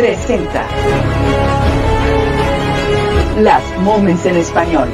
[0.00, 0.64] presenta
[3.40, 4.88] Las Moments en Español.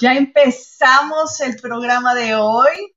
[0.00, 2.94] Ya empezamos el programa de hoy.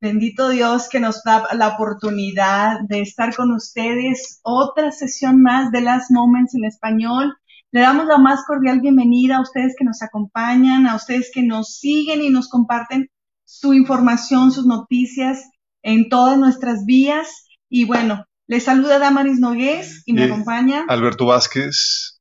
[0.00, 4.38] Bendito Dios que nos da la oportunidad de estar con ustedes.
[4.42, 7.34] Otra sesión más de Las Moments en español.
[7.72, 11.78] Le damos la más cordial bienvenida a ustedes que nos acompañan, a ustedes que nos
[11.78, 13.08] siguen y nos comparten
[13.44, 15.50] su información, sus noticias
[15.82, 17.44] en todas nuestras vías.
[17.68, 22.20] Y bueno, les saluda Damaris Nogués y me acompaña Alberto Vázquez.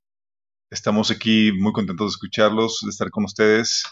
[0.72, 3.84] Estamos aquí muy contentos de escucharlos, de estar con ustedes.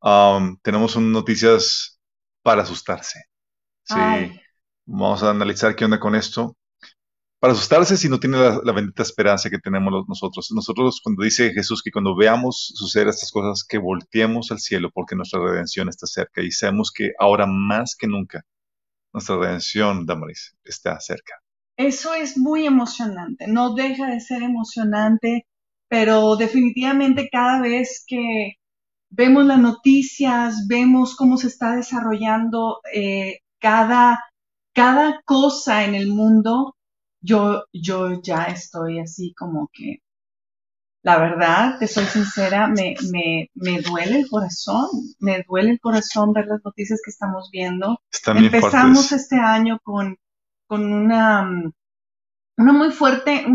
[0.00, 1.98] Um, tenemos unas noticias
[2.42, 3.24] para asustarse.
[3.84, 3.94] Sí.
[4.86, 6.56] Vamos a analizar qué onda con esto.
[7.40, 10.48] Para asustarse si no tiene la, bendita esperanza que tenemos nosotros.
[10.50, 15.14] Nosotros, cuando dice Jesús que cuando veamos suceder estas cosas, que volteemos al cielo porque
[15.14, 18.44] nuestra redención está cerca y sabemos que ahora más que nunca
[19.12, 21.34] nuestra redención, Damaris, está cerca.
[21.76, 25.46] Eso es muy emocionante, no deja de ser emocionante,
[25.88, 28.57] pero definitivamente cada vez que
[29.10, 34.20] vemos las noticias, vemos cómo se está desarrollando eh, cada,
[34.72, 36.76] cada cosa en el mundo,
[37.20, 39.98] yo, yo ya estoy así como que,
[41.02, 44.88] la verdad, te soy sincera, me, me, me duele el corazón,
[45.20, 48.00] me duele el corazón ver las noticias que estamos viendo.
[48.26, 50.16] Empezamos este año con,
[50.66, 51.48] con una,
[52.58, 53.46] una muy fuerte,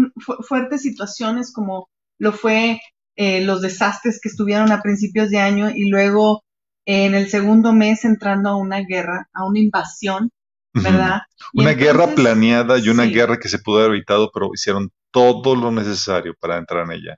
[0.47, 2.79] fuertes situaciones como lo fue
[3.15, 6.43] eh, los desastres que estuvieron a principios de año y luego
[6.85, 10.31] en el segundo mes entrando a una guerra, a una invasión,
[10.73, 11.21] ¿verdad?
[11.53, 15.71] Una guerra planeada y una guerra que se pudo haber evitado, pero hicieron todo lo
[15.71, 17.17] necesario para entrar en ella.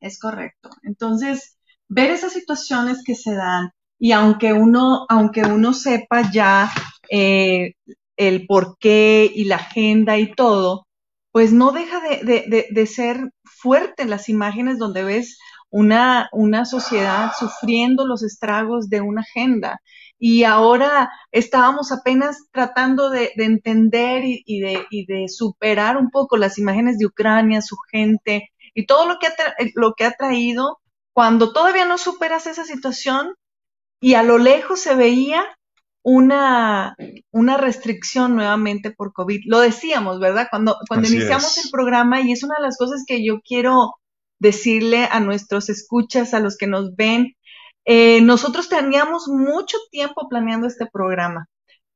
[0.00, 0.70] Es correcto.
[0.82, 1.56] Entonces,
[1.88, 6.70] ver esas situaciones que se dan y aunque uno, aunque uno sepa ya
[7.10, 7.74] eh,
[8.16, 10.86] el porqué y la agenda y todo,
[11.32, 13.30] pues no deja de, ser
[13.64, 15.38] fuerte las imágenes donde ves
[15.70, 19.80] una, una sociedad sufriendo los estragos de una agenda.
[20.18, 26.98] Y ahora estábamos apenas tratando de, entender y, de, de, superar un poco las imágenes
[26.98, 29.28] de Ucrania, su gente y todo lo que,
[29.74, 30.78] lo que ha traído.
[31.14, 33.34] Cuando todavía no superas esa situación
[33.98, 35.42] y a lo lejos se veía
[36.04, 36.96] una,
[37.30, 39.40] una restricción nuevamente por COVID.
[39.46, 40.48] Lo decíamos, ¿verdad?
[40.50, 43.94] Cuando, cuando iniciamos el programa y es una de las cosas que yo quiero
[44.38, 47.34] decirle a nuestros escuchas, a los que nos ven,
[47.86, 51.48] eh, nosotros teníamos mucho tiempo planeando este programa.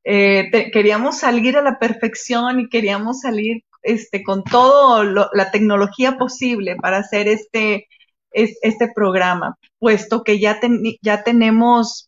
[0.05, 5.05] Eh, queríamos salir a la perfección y queríamos salir este, con toda
[5.35, 7.89] la tecnología posible para hacer este,
[8.31, 10.59] este programa, puesto que ya,
[11.03, 12.08] ya tenemos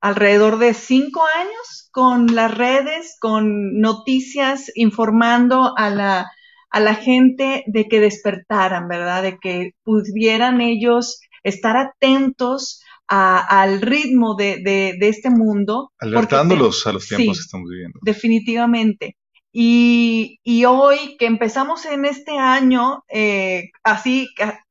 [0.00, 6.30] alrededor de cinco años con las redes, con noticias, informando a la,
[6.70, 9.22] a la gente de que despertaran, ¿verdad?
[9.22, 15.92] De que pudieran ellos estar atentos al ritmo de, de, este mundo.
[15.98, 17.98] Alertándolos a los tiempos que estamos viviendo.
[18.02, 19.16] Definitivamente.
[19.52, 24.28] Y, y, hoy que empezamos en este año, eh, así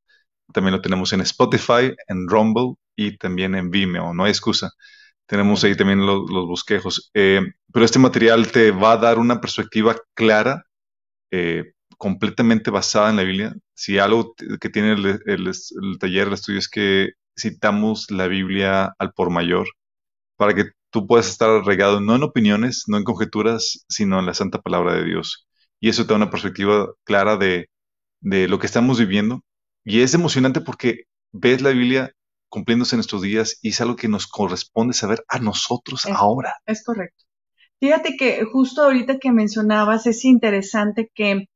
[0.53, 4.13] También lo tenemos en Spotify, en Rumble y también en Vimeo.
[4.13, 4.71] No hay excusa.
[5.25, 7.12] Tenemos ahí también los, bosquejos.
[7.13, 7.41] Eh,
[7.74, 10.63] pero este material te va a dar una perspectiva clara,
[11.31, 13.56] eh, completamente basada en la Biblia.
[13.74, 19.13] Si algo que tiene el, el, taller, el estudio, es que citamos la Biblia al
[19.13, 19.68] por mayor,
[20.38, 24.33] para que tú puedas estar arraigado no en opiniones, no en conjeturas, sino en la
[24.33, 25.47] santa palabra de Dios.
[25.79, 27.69] Y eso te da una perspectiva clara de,
[28.19, 29.42] de lo que estamos viviendo.
[29.84, 32.12] Y es emocionante porque ves la Biblia
[32.50, 36.56] cumpliéndose en estos días y es algo que nos corresponde saber a nosotros ahora.
[36.66, 37.25] Es correcto.
[37.80, 41.48] Fíjate que justo ahorita que mencionabas, es interesante que,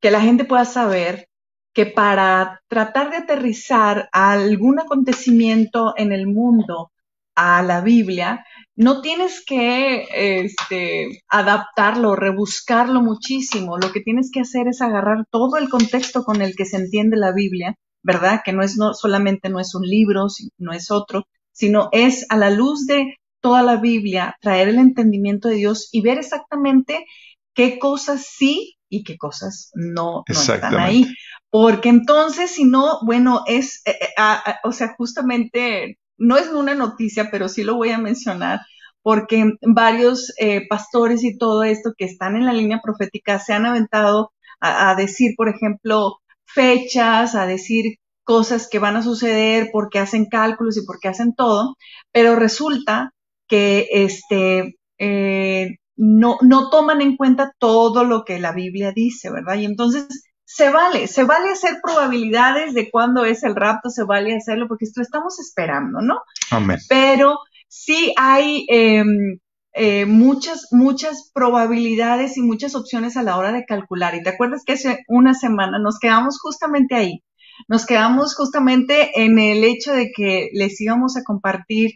[0.00, 1.28] que la gente pueda saber
[1.72, 6.92] que para tratar de aterrizar algún acontecimiento en el mundo
[7.34, 8.44] a la Biblia,
[8.76, 10.06] no tienes que
[10.44, 13.78] este, adaptarlo, rebuscarlo muchísimo.
[13.78, 17.16] Lo que tienes que hacer es agarrar todo el contexto con el que se entiende
[17.16, 18.42] la Biblia ¿verdad?
[18.44, 20.26] Que no es no, solamente no es un libro,
[20.58, 25.48] no es otro, sino es a la luz de toda la Biblia traer el entendimiento
[25.48, 27.06] de Dios y ver exactamente
[27.54, 31.06] qué cosas sí y qué cosas no, están ahí.
[31.50, 37.30] Porque entonces, si no, bueno, es, eh, eh, o sea, justamente, no es una noticia,
[37.30, 38.60] pero sí lo voy a mencionar,
[39.02, 43.66] porque varios eh, pastores y todo esto que están en la línea profética se han
[43.66, 50.26] aventado a decir, por ejemplo, fechas, a decir cosas que van a suceder porque hacen
[50.26, 51.76] cálculos y porque hacen todo,
[52.12, 53.12] pero resulta
[53.46, 59.56] que este, eh, no, no toman en cuenta todo lo que la Biblia dice, ¿verdad?
[59.56, 60.06] Y entonces
[60.44, 64.84] se vale, se vale hacer probabilidades de cuándo es el rapto, se vale hacerlo porque
[64.84, 66.20] esto estamos esperando, ¿no?
[66.50, 66.78] Amén.
[66.88, 69.38] Pero sí hay em,
[69.72, 74.14] eh, muchas, muchas probabilidades y muchas opciones a la hora de calcular.
[74.14, 77.22] Y te acuerdas que hace una semana nos quedamos justamente ahí.
[77.68, 81.92] Nos quedamos justamente en el hecho de que les íbamos a compartir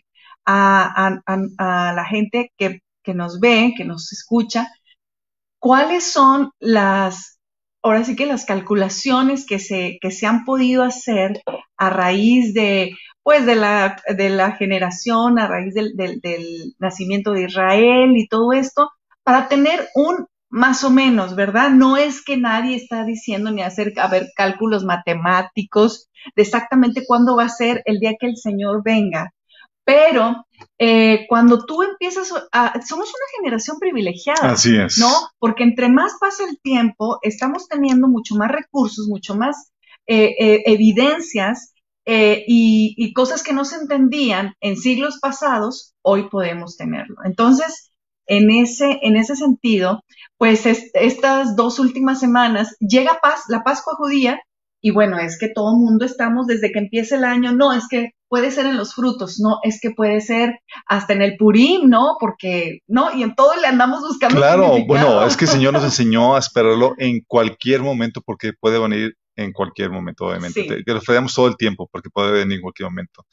[0.46, 4.68] a, la gente que, que nos ve, que nos escucha,
[5.58, 7.37] cuáles son las,
[7.82, 11.40] ahora sí que las calculaciones que se, que se han podido hacer
[11.76, 12.94] a raíz de
[13.28, 18.88] pues de la, de la generación a raíz del, nacimiento de Israel y todo esto,
[19.22, 21.68] para tener un más o menos, ¿verdad?
[21.68, 23.92] No es que nadie está diciendo ni hacer,
[24.34, 29.34] cálculos matemáticos de exactamente cuándo va a ser el día que el Señor venga.
[29.84, 30.46] Pero
[30.78, 34.52] eh, cuando tú empiezas a, somos una generación privilegiada.
[34.52, 34.98] Así es.
[34.98, 35.12] ¿No?
[35.38, 39.72] Porque entre más pasa el tiempo, estamos teniendo mucho más recursos, mucho más
[40.06, 41.74] eh, eh, evidencias
[42.06, 47.16] y, cosas que no se entendían en siglos pasados, hoy podemos tenerlo.
[47.24, 47.92] Entonces,
[48.26, 50.04] en ese, en ese sentido,
[50.38, 54.40] pues estas dos últimas semanas llega paz, la Pascua judía,
[54.80, 57.88] y bueno, es que todo el mundo estamos desde que empieza el año, no, es
[57.88, 61.88] que puede ser en los frutos, no, es que puede ser hasta en el Purim,
[61.88, 62.16] ¿no?
[62.20, 63.14] Porque, ¿no?
[63.14, 64.36] Y en todo le andamos buscando.
[64.36, 68.78] Claro, bueno, es que el Señor nos enseñó a esperarlo en cualquier momento porque puede
[68.78, 70.82] venir en cualquier momento, obviamente.
[70.84, 73.24] Que lo fallamos todo el tiempo, porque puede venir en cualquier momento.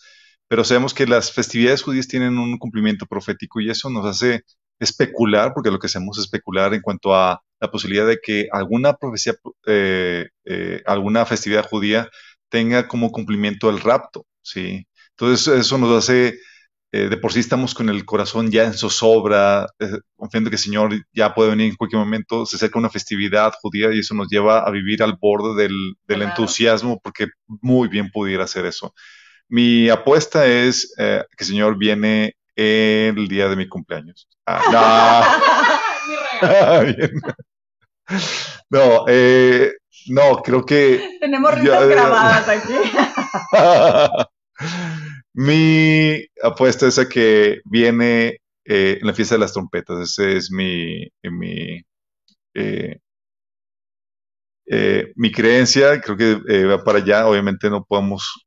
[0.47, 4.43] Pero sabemos que las festividades judías tienen un cumplimiento profético y eso nos hace
[4.79, 8.93] especular, porque lo que hacemos es especular en cuanto a la posibilidad de que alguna
[8.93, 9.33] profecía,
[9.65, 12.09] eh, eh, alguna festividad judía
[12.49, 14.87] tenga como cumplimiento el rapto, ¿sí?
[15.11, 16.39] Entonces eso nos hace
[16.95, 20.61] eh, de por sí estamos con el corazón ya en zozobra, eh, confiando que el
[20.61, 24.29] Señor ya puede venir en cualquier momento, se acerca una festividad judía y eso nos
[24.29, 28.93] lleva a vivir al borde del, entusiasmo porque muy bien pudiera hacer eso.
[29.49, 34.29] Mi apuesta es eh, que el Señor viene el día de mi cumpleaños.
[34.45, 35.37] Ah,
[38.69, 38.79] no,
[40.07, 41.17] no, creo que...
[41.19, 42.73] Tenemos risas grabadas aquí.
[45.33, 49.99] Mi apuesta es a que viene eh, en la fiesta de las trompetas.
[49.99, 51.81] Ese es mi, mi,
[52.55, 52.99] eh,
[54.67, 56.01] eh, mi creencia.
[56.01, 57.27] Creo que va para allá.
[57.27, 58.45] Obviamente no podemos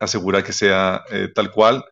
[0.00, 1.84] asegurar que sea tal cual.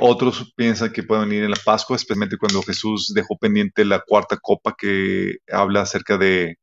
[0.00, 4.36] otros piensan que puede venir en la Pascua, especialmente cuando Jesús dejó pendiente la cuarta
[4.38, 6.56] copa que habla acerca de,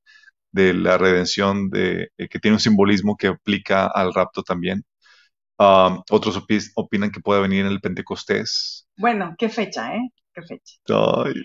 [0.51, 4.83] de la redención, de, que tiene un simbolismo que aplica al rapto también.
[5.57, 6.41] Um, otros
[6.75, 8.88] opinan que puede venir en el Pentecostés.
[8.97, 10.09] Bueno, ¿qué fecha, eh?
[10.33, 10.75] ¿Qué fecha?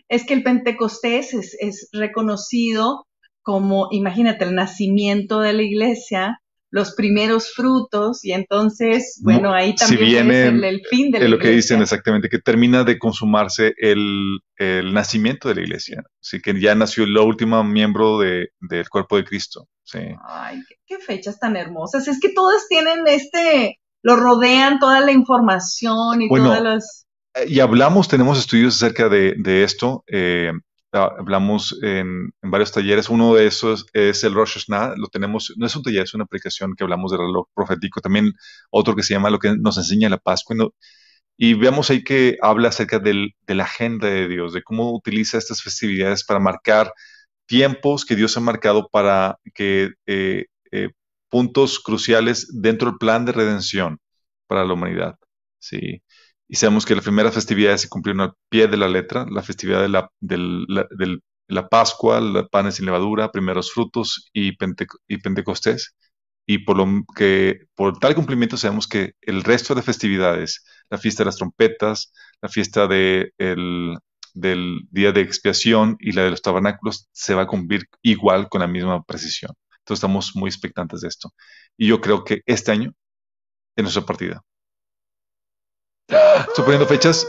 [0.08, 3.06] Es que el Pentecostés es, reconocido
[3.42, 6.40] como, imagínate, el nacimiento de la iglesia,
[6.72, 11.24] los primeros frutos, y entonces, bueno, ahí también si viene, el, el, fin de la
[11.24, 11.50] es lo iglesia.
[11.50, 16.02] que dicen exactamente, que termina de consumarse el, el nacimiento de la iglesia.
[16.20, 19.68] Así que ya nació la última miembro de, del cuerpo de Cristo.
[19.84, 20.00] Sí.
[20.24, 22.06] Ay, qué, qué fechas tan hermosas.
[22.06, 27.06] Es que todas tienen este, lo rodean toda la información y Bueno, todas las...
[27.34, 30.04] Eh, Y hablamos, tenemos estudios acerca de, de esto.
[30.08, 30.52] eh,
[30.92, 33.08] hablamos en, en varios talleres.
[33.08, 34.94] Uno de esos es el Rosh Hashanah.
[34.96, 38.00] Lo tenemos, no es un taller, es una aplicación que hablamos del reloj profético.
[38.00, 38.32] También
[38.70, 40.56] otro que se llama lo que nos enseña la Pascua.
[41.36, 45.38] Y vemos ahí que habla acerca del- de la agenda de Dios, de cómo utiliza
[45.38, 46.92] estas festividades para marcar
[47.46, 50.46] tiempos que Dios ha marcado para que eh,
[51.30, 53.98] puntos cruciales dentro del plan de redención
[54.46, 55.16] para la humanidad.
[55.58, 56.02] Sí.
[56.48, 59.80] Y sabemos que las primeras festividades se cumplieron al pie de la letra, la festividad
[59.82, 60.86] de la, del- la-
[61.48, 65.94] la Pascua, la panes sin levadura, primeros frutos y, Pente- y Pentecostés.
[66.46, 71.22] Y por lo que por tal cumplimiento sabemos que el resto de festividades, la fiesta
[71.22, 73.98] de las trompetas, la fiesta de el-
[74.34, 78.60] del día de expiación y la de los tabernáculos, se va a cumplir igual con
[78.60, 79.52] la misma precisión.
[79.80, 81.30] Entonces estamos muy expectantes de esto.
[81.76, 82.92] Y yo creo que este año
[83.76, 84.42] es nuestra partida.
[86.08, 87.26] Estoy poniendo fechas,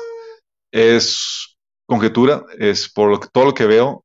[0.71, 4.03] es conjetura, es por lo que, todo lo que veo,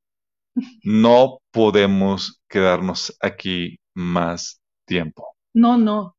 [0.83, 5.35] no podemos quedarnos aquí más tiempo.
[5.55, 6.17] No, no.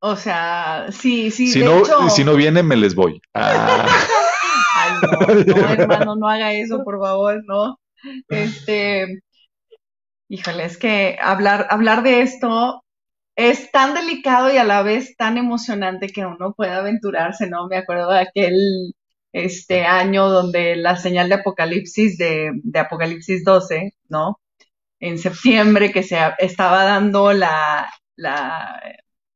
[0.00, 2.10] O sea, sí, sí, si, de no, hecho...
[2.10, 3.20] si no viene, me les voy.
[3.34, 3.88] Ah,
[4.76, 7.80] Ay, no, no, hermano, no haga eso, por favor, no.
[8.28, 9.22] Este,
[10.28, 12.82] híjole, es que hablar, hablar de esto
[13.36, 17.68] es tan delicado y a la vez tan emocionante que uno puede aventurarse, ¿no?
[17.68, 18.94] Me acuerdo de aquel
[19.32, 24.40] este año donde la señal de Apocalipsis, de, de Apocalipsis 12, ¿no?
[25.00, 28.80] En septiembre que se estaba dando la, la,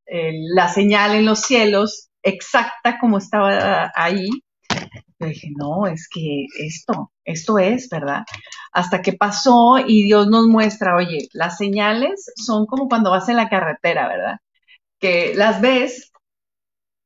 [0.07, 4.29] eh, la señal en los cielos exacta como estaba ahí.
[5.21, 8.25] Yo dije, no, es que esto, esto es, ¿verdad?
[8.73, 13.37] Hasta que pasó y Dios nos muestra, oye, las señales son como cuando vas en
[13.37, 14.39] la carretera, ¿verdad?
[14.99, 16.11] Que las ves,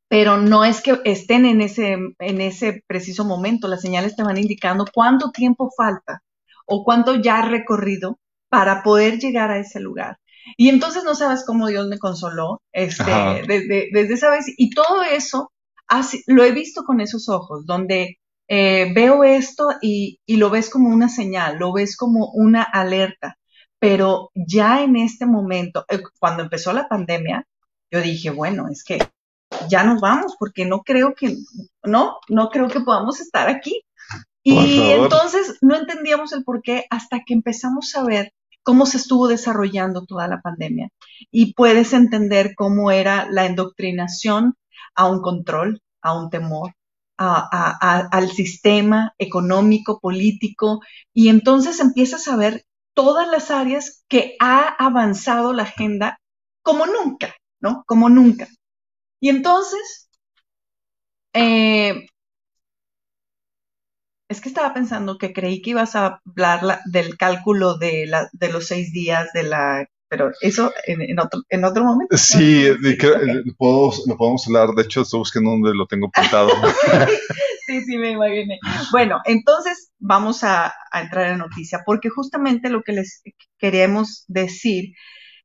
[0.08, 3.66] pero no es que estén en ese, en ese preciso momento.
[3.66, 6.22] Las señales te van indicando cuánto tiempo falta
[6.66, 8.18] o cuánto ya has recorrido
[8.48, 10.18] para poder llegar a ese lugar.
[10.56, 14.44] Y entonces no sabes cómo Dios me consoló este, desde, desde esa vez.
[14.56, 15.50] Y todo eso
[15.88, 20.70] así- lo he visto con esos ojos, donde eh, veo esto y, y lo ves
[20.70, 23.36] como una señal, lo ves como una alerta.
[23.78, 27.46] Pero ya en este momento, eh, cuando empezó la pandemia,
[27.90, 28.98] yo dije, bueno, es que
[29.68, 31.36] ya nos vamos porque no creo que,
[31.84, 33.82] no, no creo que podamos estar aquí.
[34.42, 39.28] Y entonces no entendíamos el por qué hasta que empezamos a ver cómo se estuvo
[39.28, 40.88] desarrollando toda la pandemia.
[41.30, 44.54] Y puedes entender cómo era la indoctrinación
[44.94, 46.72] a un control, a un temor,
[47.16, 50.80] al sistema económico, político.
[51.12, 56.18] Y entonces empiezas a ver todas las áreas que ha avanzado la agenda
[56.62, 57.84] como nunca, ¿no?
[57.86, 58.48] Como nunca.
[59.20, 60.08] Y entonces,
[61.32, 62.06] eh,
[64.28, 68.06] es que estaba pensando que creí que ibas a hablar la- del cálculo de
[68.52, 69.86] los seis días de la...
[70.08, 72.16] Pero eso en, en otro, en otro momento.
[72.16, 72.68] sí,
[72.98, 73.22] que- Ok.
[73.44, 74.70] lo, podemos, lo podemos hablar.
[74.70, 76.50] De hecho, estoy buscando donde lo tengo apuntado.
[77.66, 78.58] Sí, sí, me imaginé.
[78.92, 83.22] Bueno, entonces vamos a, a entrar en noticia, porque justamente lo que les
[83.58, 84.92] queremos decir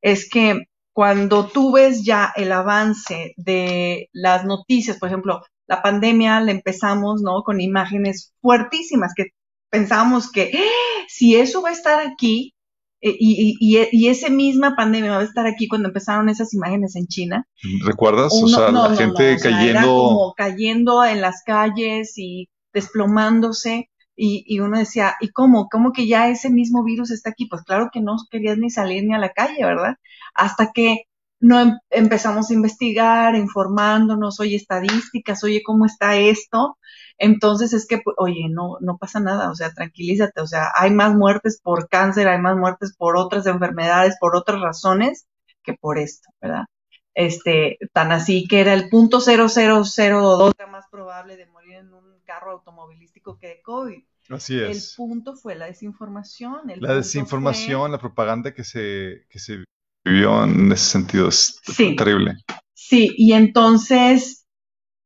[0.02, 6.42] es que cuando tú ves ya el avance de las noticias, por ejemplo, la pandemia
[6.42, 7.42] la empezamos, ¿no?
[7.44, 9.28] Con imágenes fuertísimas que
[9.70, 11.06] pensábamos que ¡ah!
[11.08, 12.59] si eso va a estar aquí, eh,
[13.02, 16.96] y, y, y, y esa misma pandemia va a estar aquí cuando empezaron esas imágenes
[16.96, 17.48] en China,
[17.86, 18.34] ¿Recuerdas?
[18.34, 19.88] o sea, no, la no, gente no, o sea, era cayendo.
[19.92, 23.90] como cayendo en las calles y desplomándose.
[24.16, 25.70] Y, y uno decía, ¿y cómo?
[25.70, 27.46] ¿Cómo que ya ese mismo virus está aquí?
[27.48, 29.96] Pues claro que no querías ni salir ni a la calle, ¿verdad?
[30.34, 31.04] Hasta que
[31.40, 36.78] no em- empezamos a investigar, informándonos, oye, estadísticas, oye, ¿cómo está esto?
[37.20, 40.92] Entonces es que, pues, oye, no, no pasa nada, o sea, tranquilízate, o sea, hay
[40.92, 45.28] más muertes por cáncer, hay más muertes por otras enfermedades, por otras razones
[45.64, 46.66] que por esto, ¿verdad?
[47.14, 52.06] Este, tan así que era el punto 0002 era más probable de morir en un
[52.26, 54.02] carro automovilístico que de COVID.
[54.30, 54.94] Así El es.
[54.96, 56.70] punto fue la desinformación.
[56.70, 59.64] el La desinformación, la propaganda que se, que se
[60.06, 61.96] vivió en ese sentido es Sí.
[61.96, 62.36] terrible.
[62.74, 64.46] sí, y entonces,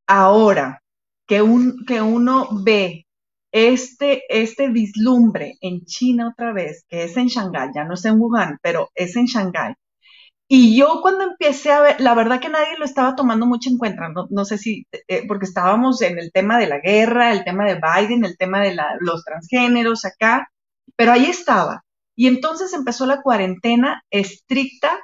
[0.07, 0.82] ahora
[1.27, 3.05] que, un, que uno ve
[3.51, 8.19] este, este vislumbre en China otra vez, que es en Shanghái, ya no es en
[8.19, 9.75] Wuhan, pero es en Shanghái.
[10.47, 13.77] Y yo cuando empecé a ver, la verdad que nadie lo estaba tomando mucho en
[13.77, 17.65] cuenta, no, sé si, eh, porque estábamos en el tema de la guerra, el tema
[17.65, 20.49] de Biden, el tema de los transgéneros acá,
[20.95, 21.83] pero ahí estaba.
[22.15, 24.99] Y entonces empezó la cuarentena estricta,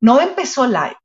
[0.00, 0.96] no empezó live,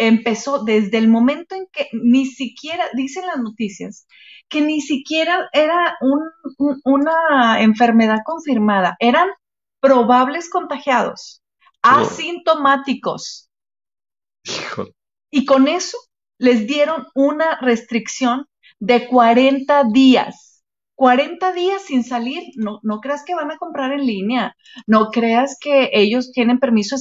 [0.00, 4.06] empezó desde el momento en que ni siquiera, dicen las noticias,
[4.48, 5.96] que ni siquiera era
[6.84, 9.28] una enfermedad confirmada, eran
[9.78, 11.42] probables contagiados,
[11.82, 13.50] asintomáticos.
[15.30, 15.98] Y con eso
[16.38, 18.46] les dieron una restricción
[18.78, 20.64] de 40 días.
[20.94, 24.54] 40 días sin salir, no, no creas que van a comprar en línea,
[24.86, 26.96] no creas que ellos tienen permiso,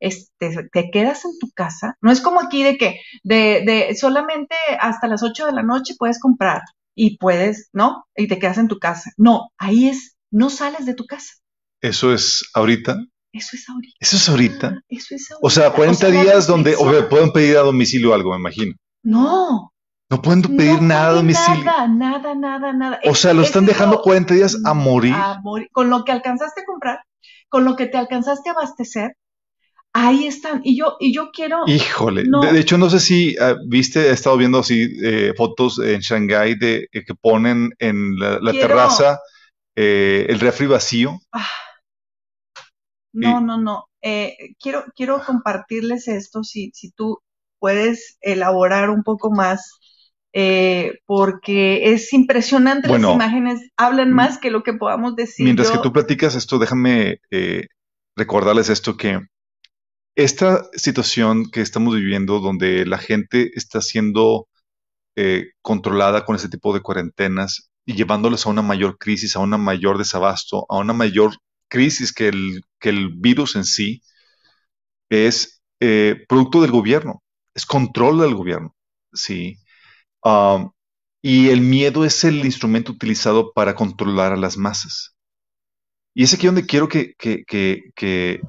[0.00, 1.96] este, te quedas en tu casa.
[2.00, 5.94] No es como aquí de que de, de solamente hasta las 8 de la noche
[5.98, 6.62] puedes comprar
[6.94, 8.04] y puedes, ¿no?
[8.16, 9.10] Y te quedas en tu casa.
[9.16, 11.34] No, ahí es, no sales de tu casa.
[11.80, 12.96] ¿Eso es ahorita?
[13.32, 13.96] Eso es ahorita.
[14.00, 14.82] ¿Eso es ahorita?
[14.88, 15.46] Eso es ahorita.
[15.46, 16.76] O sea, 40 días donde
[17.08, 18.74] pueden pedir a domicilio algo, me imagino.
[19.02, 19.72] No.
[20.10, 21.64] No pueden pedir nada a domicilio.
[21.64, 23.00] Nada, nada, nada, nada.
[23.04, 25.14] O sea, lo están dejando 40 días a morir.
[25.14, 25.68] A morir.
[25.72, 27.04] Con lo que alcanzaste a comprar,
[27.48, 29.16] con lo que te alcanzaste a abastecer,
[29.92, 30.60] ahí están.
[30.64, 31.62] Y yo, y yo quiero.
[31.66, 32.24] Híjole.
[32.24, 36.56] De, hecho, no sé si ah, viste, he estado viendo así eh, fotos en Shanghái
[36.56, 39.20] de eh, que ponen en la, terraza
[39.76, 41.18] eh, el refri vacío.
[41.32, 41.46] Ah.
[43.12, 43.86] No, no, no.
[44.60, 47.18] quiero, quiero compartirles esto, si, si tú
[47.58, 49.80] puedes elaborar un poco más,
[51.06, 55.42] porque es impresionante, las imágenes hablan más que lo que podamos decir.
[55.42, 57.20] Mientras que tú platicas esto, déjame
[58.14, 59.18] recordarles esto que
[60.14, 64.48] esta situación que estamos viviendo, donde la gente está siendo
[65.16, 69.58] eh, controlada con ese tipo de cuarentenas y llevándoles a una mayor crisis, a una
[69.58, 71.34] mayor desabasto, a una mayor
[71.68, 74.02] crisis que el, que el virus en sí,
[75.10, 77.22] es eh, producto del gobierno,
[77.54, 78.74] es control del gobierno,
[79.12, 79.58] ¿sí?
[81.22, 85.16] Y el miedo es el instrumento utilizado para controlar a las masas.
[86.14, 88.40] Y es aquí donde quiero que, que, que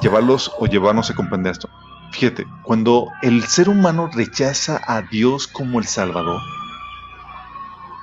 [0.00, 1.68] llevarlos o llevarnos a comprender esto.
[2.12, 6.40] Fíjate, cuando el ser humano rechaza a Dios como el Salvador,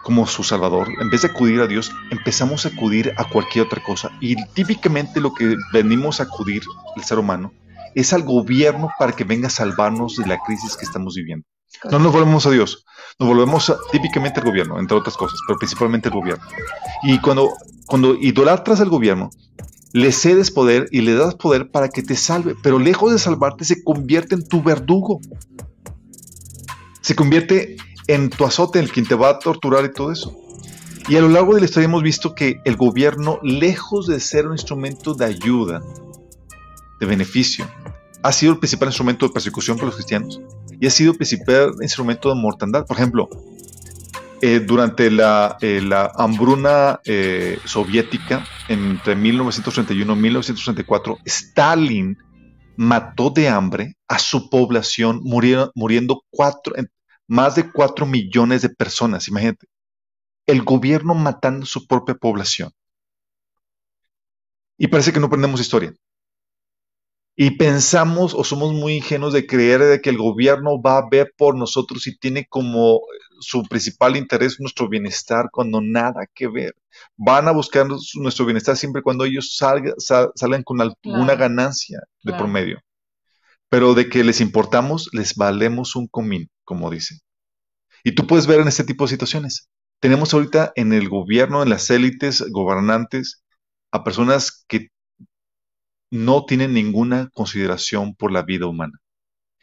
[0.04, 3.84] como su Salvador, en vez de acudir a Dios, empezamos a acudir a cualquier otra
[3.84, 4.10] cosa.
[4.20, 6.64] Y típicamente lo que venimos a acudir
[6.96, 7.54] el ser humano
[7.94, 11.46] es al gobierno para que venga a salvarnos de la crisis que estamos viviendo.
[11.92, 12.86] No nos volvemos a Dios,
[13.20, 16.44] nos volvemos típicamente al gobierno, entre otras cosas, pero principalmente al gobierno.
[17.04, 17.54] Y cuando,
[17.86, 19.30] cuando idolatras al gobierno,
[19.92, 23.66] le cedes poder y le das poder para que te salve, pero lejos de salvarte
[23.66, 25.20] se convierte en tu verdugo.
[27.02, 30.36] Se convierte en tu azote, en el quien te va a torturar y todo eso.
[31.08, 34.46] Y a lo largo de la historia hemos visto que el gobierno, lejos de ser
[34.46, 35.82] un instrumento de ayuda,
[37.00, 37.66] de beneficio,
[38.22, 40.42] ha sido el principal instrumento de persecución por los cristianos
[40.80, 42.86] y ha sido el principal instrumento de mortandad.
[42.86, 43.30] Por ejemplo,
[44.42, 45.82] eh, durante la, eh,
[46.16, 52.18] hambruna eh, soviética entre 1931 y 1934, Stalin
[52.78, 56.74] mató de hambre a su población, muriendo cuatro,
[57.28, 59.68] más de 4 millones de personas, imagínate.
[60.48, 62.72] El gobierno matando a su propia población.
[64.78, 65.94] Y parece que no aprendemos historia.
[67.42, 71.34] Y pensamos o somos muy ingenuos de creer de que el gobierno va a ver
[71.38, 73.00] por nosotros y tiene como
[73.40, 76.76] su principal interés nuestro bienestar cuando nada que ver.
[77.16, 82.82] Van a buscar nuestro bienestar siempre cuando ellos salgan, salgan con alguna ganancia de promedio.
[83.70, 87.20] Pero de que les importamos, les valemos un comín, como dicen.
[88.04, 89.70] Y tú puedes ver en este tipo de situaciones.
[90.02, 93.46] Tenemos ahorita en el gobierno, en las élites gobernantes,
[93.92, 94.90] a personas que
[96.12, 99.00] no tienen ninguna consideración por la vida humana.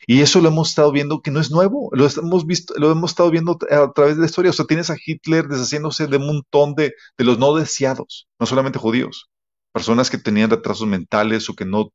[0.07, 3.11] Y eso lo hemos estado viendo que no es nuevo, lo hemos visto, lo hemos
[3.11, 4.51] estado viendo a través de la historia.
[4.51, 8.47] O sea, tienes a Hitler deshaciéndose de un montón de, de los no deseados, no
[8.47, 9.29] solamente judíos,
[9.73, 11.93] personas que tenían retrasos mentales o que no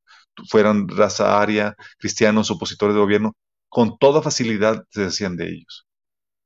[0.50, 3.36] fueran raza aria, cristianos, opositores del gobierno,
[3.70, 5.88] con toda facilidad se decían de ellos,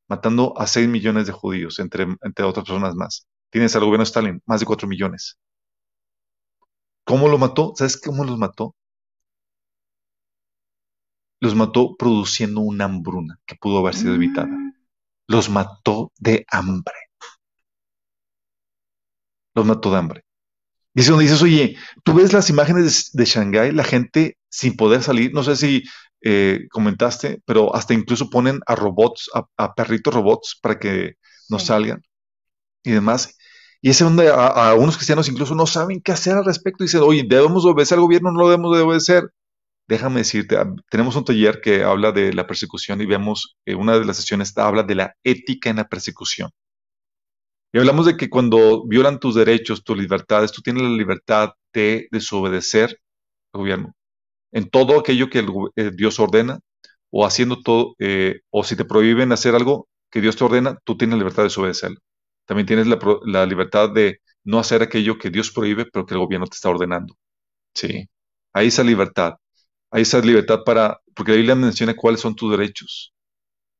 [0.07, 3.27] matando a 6 millones de judíos, entre, entre otras personas más.
[3.49, 5.37] Tienes al gobierno de Stalin, más de 4 millones.
[7.05, 7.73] ¿Cómo lo mató?
[7.75, 8.75] ¿Sabes cómo los mató?
[11.39, 14.47] Los mató produciendo una hambruna que pudo haber sido evitada.
[14.47, 14.73] Mm.
[15.27, 16.95] Los mató de hambre.
[19.53, 20.25] Los mató de hambre.
[20.95, 25.03] Y es donde dices, oye, tú ves las imágenes de, Shanghái, la gente sin poder
[25.03, 25.83] salir, no sé si
[26.21, 31.15] eh, comentaste, pero hasta incluso ponen a robots, a, perritos robots para que
[31.49, 32.01] no salgan.
[32.83, 33.37] y demás.
[33.85, 36.83] Y es donde a, algunos cristianos incluso no saben qué hacer al respecto.
[36.83, 38.31] Dicen, oye, ¿debemos obedecer al gobierno?
[38.31, 39.29] No lo debemos de obedecer.
[39.87, 44.05] Déjame decirte, ah, tenemos un taller que habla de la persecución y vemos, una de
[44.05, 46.49] las sesiones habla de la ética en la persecución.
[47.71, 52.07] Y hablamos de que cuando violan tus derechos, tus libertades, tú tienes la libertad de
[52.09, 52.99] desobedecer
[53.53, 53.93] al gobierno
[54.51, 56.59] en todo aquello que el, eh, Dios ordena
[57.11, 60.97] o haciendo todo, eh, o si te prohíben hacer algo que Dios te ordena, tú
[60.97, 61.99] tienes la libertad de desobedecerlo.
[62.45, 66.19] También tienes la, la libertad de no hacer aquello que Dios prohíbe, pero que el
[66.19, 67.15] gobierno te está ordenando.
[67.75, 68.09] Sí,
[68.53, 69.35] hay esa libertad.
[69.91, 73.13] Hay esa libertad para, porque la Biblia menciona cuáles son tus derechos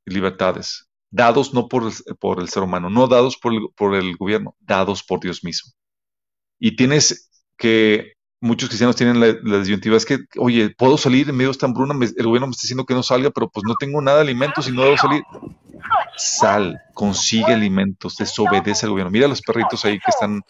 [0.06, 4.18] y libertades, dados no por, por el ser humano, no dados por el, por el
[4.18, 5.72] gobierno, dados por Dios mismo.
[6.60, 11.36] Y tienes que, muchos cristianos tienen la, la disyuntiva, es que, oye, puedo salir en
[11.36, 13.64] medio de esta hambruna, me- el gobierno me está diciendo que no salga, pero pues
[13.68, 15.24] no tengo nada de alimentos y no debo salir.
[16.18, 19.12] Sal, consigue alimentos, desobedece al gobierno.
[19.12, 20.42] Mira los perritos ahí que están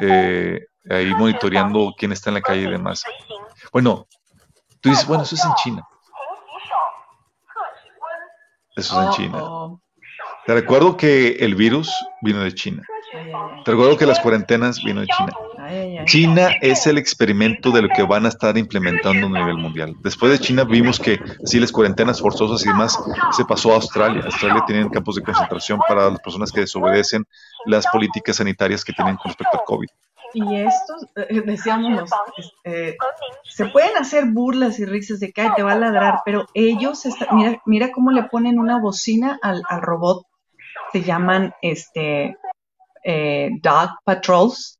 [0.00, 3.02] eh, ahí monitoreando quién está en la calle y demás.
[3.72, 4.06] Bueno,
[4.80, 5.88] tú dices, bueno, eso es en China.
[8.76, 9.38] Eso es en Oh, China.
[9.42, 9.80] oh.
[10.46, 12.82] Te recuerdo que el virus vino de China.
[13.64, 15.32] Te recuerdo que las cuarentenas vino de China.
[15.68, 16.04] Ay.
[16.06, 19.94] China es el experimento de lo que van a estar implementando a nivel mundial.
[20.02, 22.98] Después de China vimos que sí las cuarentenas forzosas y demás
[23.32, 24.22] se pasó a Australia.
[24.24, 27.26] Australia tiene campos de concentración para las personas que desobedecen
[27.66, 29.88] las políticas sanitarias que tienen con respecto al COVID.
[30.34, 32.96] Y estos, eh, decíamos, este,
[33.44, 37.06] se pueden hacer burlas y risas de que "Ay, te va a ladrar, pero ellos,
[37.06, 40.26] está- mira, mira cómo le ponen una bocina al, al robot.
[40.92, 42.36] Se llaman este
[43.04, 44.77] eh, Dog Patrols.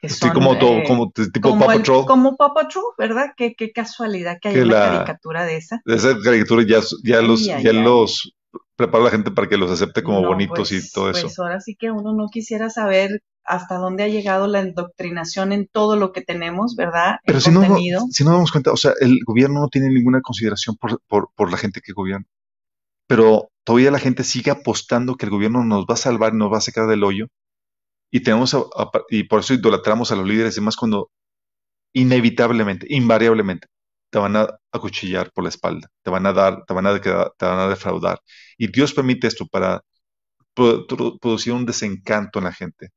[0.00, 3.32] Que Sí, como, todo, eh, como t- tipo como Paw el- como Paw Patrol, ¿verdad?
[3.36, 5.80] Qué, qué casualidad que hay una caricatura de esa.
[5.86, 8.32] Esa caricatura ya, ya los, ya los
[8.76, 11.22] prepara la gente para que los acepte como No, bonitos pues- y todo eso.
[11.22, 15.66] Pues ahora sí que uno no quisiera saber hasta dónde ha llegado la indoctrinación en
[15.72, 17.12] todo lo que tenemos, ¿verdad?
[17.24, 18.02] El Pero si no, contenido.
[18.10, 21.50] si no damos cuenta, o sea, el gobierno no tiene ninguna consideración por, por, por
[21.50, 22.26] la gente que gobierna.
[23.08, 26.58] Pero todavía la gente sigue apostando que el gobierno nos va a salvar, nos va
[26.58, 27.26] a sacar del hoyo.
[28.10, 28.64] Y tenemos a-
[29.10, 31.10] y por eso idolatramos a los líderes y más cuando
[31.92, 33.68] inevitablemente, invariablemente,
[34.10, 37.10] te van a acuchillar por la espalda, te van a dar, te van a, te
[37.46, 38.20] van a defraudar.
[38.58, 39.82] Y Dios permite esto para
[40.54, 42.90] pro- pro- producir un desencanto en la gente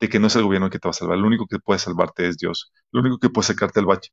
[0.00, 1.18] de que no es el gobierno el que te va a salvar.
[1.18, 2.72] Lo único que puede salvarte es Dios.
[2.92, 4.10] Lo único que puede sacarte del bache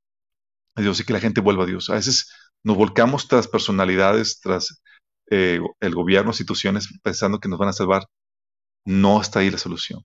[0.75, 1.89] es Dios y que la gente vuelva a Dios.
[1.89, 2.31] A veces
[2.63, 4.81] nos volcamos tras personalidades, tras
[5.31, 8.05] eh, el gobierno, instituciones, pensando que nos van a salvar.
[8.85, 10.03] No está ahí la solución.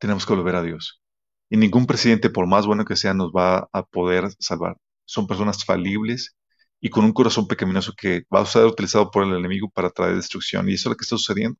[0.00, 1.02] Tenemos que volver a Dios.
[1.50, 4.76] Y ningún presidente, por más bueno que sea, nos va a poder salvar.
[5.06, 6.36] Son personas falibles
[6.80, 10.16] y con un corazón pecaminoso que va a ser utilizado por el enemigo para traer
[10.16, 10.68] destrucción.
[10.70, 11.58] Y eso es lo que está sucediendo.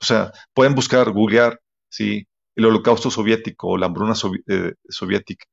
[0.00, 2.26] O sea, pueden buscar, googlear, ¿sí?
[2.56, 4.14] el holocausto soviético o la hambruna
[4.48, 5.46] eh, soviética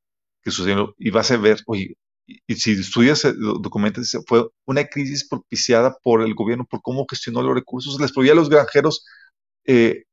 [0.44, 1.96] que sucedió y vas a ver, oye,
[2.26, 7.42] y, si estudias do- documentos, fue una crisis propiciada por el gobierno por cómo gestionó
[7.44, 9.06] los recursos, les prohibía a los granjeros
[9.66, 10.04] eh,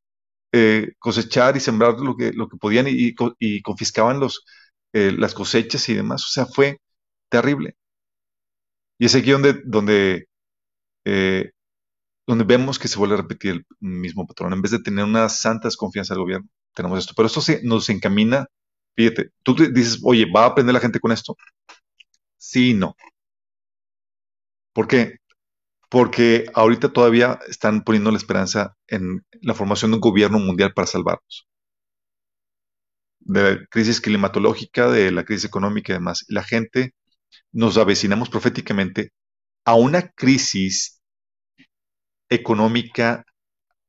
[0.55, 4.45] eh, cosechar y sembrar lo que, lo que podían y, y co- y confiscaban los,
[4.95, 6.79] eh, las cosechas y demás, o sea, fue
[7.31, 7.77] terrible.
[8.99, 10.29] Y es aquí donde, donde
[11.07, 11.53] eh,
[12.27, 14.53] donde vemos que se vuelve a repetir el mismo patrón.
[14.55, 17.15] En vez de tener una santa desconfianza del gobierno, tenemos esto.
[17.17, 18.47] Pero esto se- nos encamina,
[18.97, 21.37] fíjate, tú dices, oye, ¿va a aprender la gente con esto?
[22.39, 22.95] Sí y no.
[24.73, 25.19] ¿Por qué?
[25.95, 30.87] Porque ahorita todavía están poniendo la esperanza en la formación de un gobierno mundial para
[30.87, 31.47] salvarnos.
[33.19, 36.25] De la crisis climatológica, de la crisis económica y demás.
[36.29, 36.95] La gente
[37.53, 39.13] nos avecinamos proféticamente
[39.65, 41.03] a una crisis
[42.29, 43.25] económica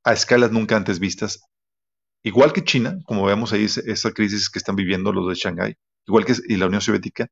[0.03, 1.41] a escalas nunca antes vistas,
[2.23, 5.75] igual que China, como vemos ahí esa- crisis que están viviendo los de Shanghái,
[6.07, 7.27] igual que la Unión Soviética,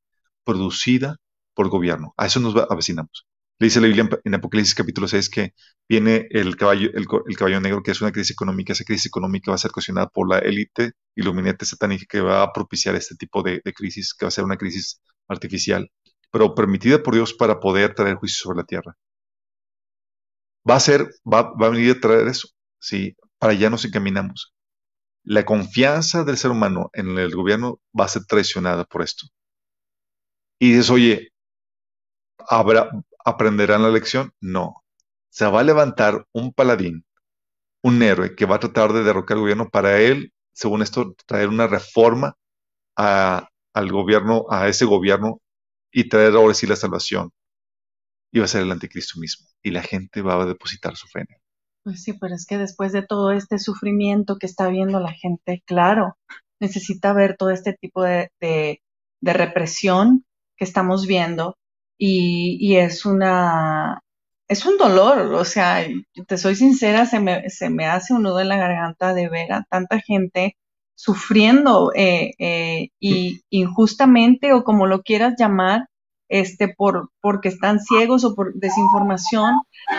[0.46, 1.18] producida
[1.56, 2.14] por gobierno.
[2.18, 3.28] A eso nos avecinamos.
[3.64, 5.54] Dice la Biblia en, Apocalipsis capítulo 6 que
[5.88, 8.74] viene el caballo, el, caballo negro, que es una crisis económica.
[8.74, 12.52] Esa crisis económica va a ser ocasionada por la élite iluminante satánica que va a
[12.52, 15.90] propiciar este tipo de, de crisis, que va a ser una crisis artificial,
[16.32, 18.98] pero permitida por Dios para poder traer juicio sobre la tierra
[20.70, 22.50] va a ser, va, va a venir a traer eso,
[22.80, 24.54] sí, para allá nos encaminamos.
[25.24, 29.28] La confianza del ser humano en el gobierno va a ser traicionada por esto.
[30.60, 31.30] Y dices, oye,
[32.50, 32.90] ¿habrá,
[33.26, 34.34] ¿aprenderán la lección?
[34.42, 34.84] No.
[35.30, 37.06] Se va a levantar un paladín,
[37.84, 41.50] un héroe que va a tratar de derrocar al gobierno para él, según esto, traer
[41.50, 42.36] una reforma
[42.98, 45.42] a- al gobierno, a ese gobierno
[45.92, 47.32] y traer ahora sí la salvación.
[48.32, 49.48] Y va a ser el anticristo mismo.
[49.62, 51.26] Y la gente va a depositar su fe.
[51.84, 55.62] Pues sí, pero es que después de todo este sufrimiento que está viendo la gente,
[55.66, 56.18] claro,
[56.60, 58.80] necesita ver todo este tipo de, de,
[59.22, 60.26] represión
[60.58, 61.58] que estamos viendo
[61.98, 64.02] y, y, es una,
[64.48, 65.86] es un dolor, o sea,
[66.28, 69.54] te soy sincera, se me, se me hace un nudo en la garganta de ver
[69.54, 70.58] a tanta gente
[70.96, 75.88] sufriendo eh, eh, y injustamente o como lo quieras llamar,
[76.30, 79.56] este, por, porque están ciegos o por desinformación,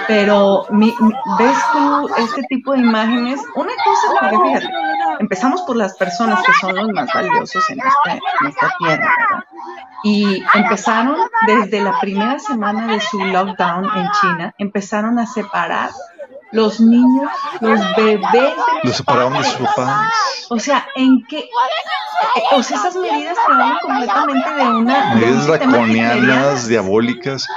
[0.08, 4.68] pero ves tú este tipo de imágenes, una cosa porque fíjate,
[5.20, 9.44] empezamos por las personas que son los más valiosos en esta, en esta tierra, ¿verdad?
[10.04, 15.90] Y empezaron desde la primera semana de su lockdown en China, empezaron a separar
[16.52, 18.54] los niños, los bebés.
[18.84, 20.12] Los separaron de sus papás.
[20.50, 21.48] O sea, ¿en qué?
[22.52, 25.14] O sea, esas medidas quedaron completamente de una.
[25.14, 27.48] Medidas draconianas, diabólicas,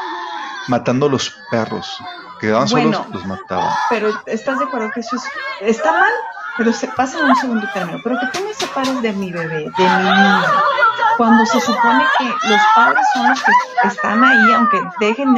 [0.67, 2.01] matando a los perros.
[2.39, 3.73] Quedaban solos, los mataban.
[3.89, 5.23] Pero ¿estás de acuerdo que eso es,
[5.61, 6.11] está mal?
[6.57, 7.99] Pero se pasa en un segundo término.
[8.03, 10.47] Pero que tú me separes de mi bebé, de mi niño,
[11.17, 15.35] cuando se supone que los padres son los que están ahí, aunque dejen,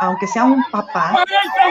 [0.00, 1.12] aunque sea un papá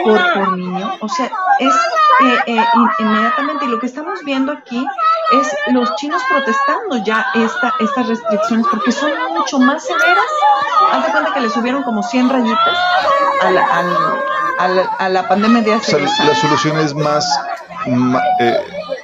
[0.04, 1.74] por, por niño, o sea, es
[2.20, 2.64] eh, eh,
[2.98, 4.84] inmediatamente, y lo que estamos viendo aquí
[5.32, 10.24] es los chinos protestando ya esta, estas restricciones porque son mucho más severas.
[10.92, 12.78] Haz de cuenta que le subieron como 100 rayitas
[13.42, 17.24] a la, a la, pandemia de hace o sea, La solución es más,
[18.40, 18.58] eh,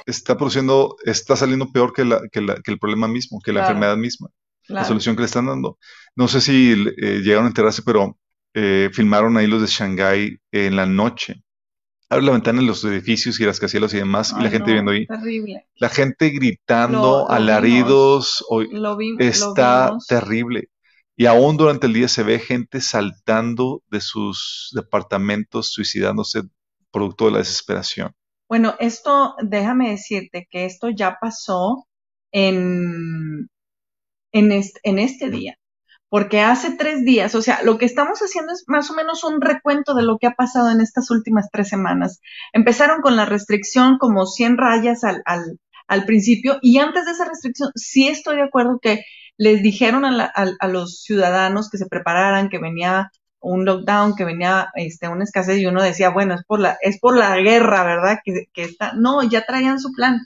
[0.05, 3.61] está produciendo, está saliendo peor que, la, que, la, que el problema mismo, que la
[3.61, 4.29] enfermedad misma
[4.67, 5.77] la solución que le están dando.
[6.15, 8.17] No sé si eh, llegaron a enterarse, pero
[8.53, 11.43] eh, filmaron ahí los de Shanghái en la noche.
[12.09, 14.91] Abre la ventana en los edificios y las casielos y demás, y la gente viendo
[14.91, 15.07] ahí.
[15.07, 15.67] Terrible.
[15.75, 18.45] La gente gritando, alaridos,
[19.19, 20.69] está terrible.
[21.17, 26.43] Y aún durante el día se ve gente saltando de sus departamentos, suicidándose
[26.91, 28.13] producto de la desesperación.
[28.47, 31.87] Bueno, esto, déjame decirte que esto ya pasó
[32.31, 33.49] en,
[34.35, 35.57] en este, en este día.
[36.09, 39.41] Porque hace tres días, o sea, lo que estamos haciendo es más o menos un
[39.41, 42.19] recuento de lo que ha pasado en estas últimas tres semanas.
[42.53, 47.25] Empezaron con la restricción como 100 rayas al, al, al principio y antes de esa
[47.25, 49.03] restricción sí estoy de acuerdo que
[49.37, 54.69] les dijeron a, a, los ciudadanos que se prepararan, que venía un lockdown, que venía
[54.75, 58.19] este, una escasez y uno decía, bueno, es por la, es por la guerra, ¿verdad?
[58.23, 60.19] Que, que está, no, ya traían su plan.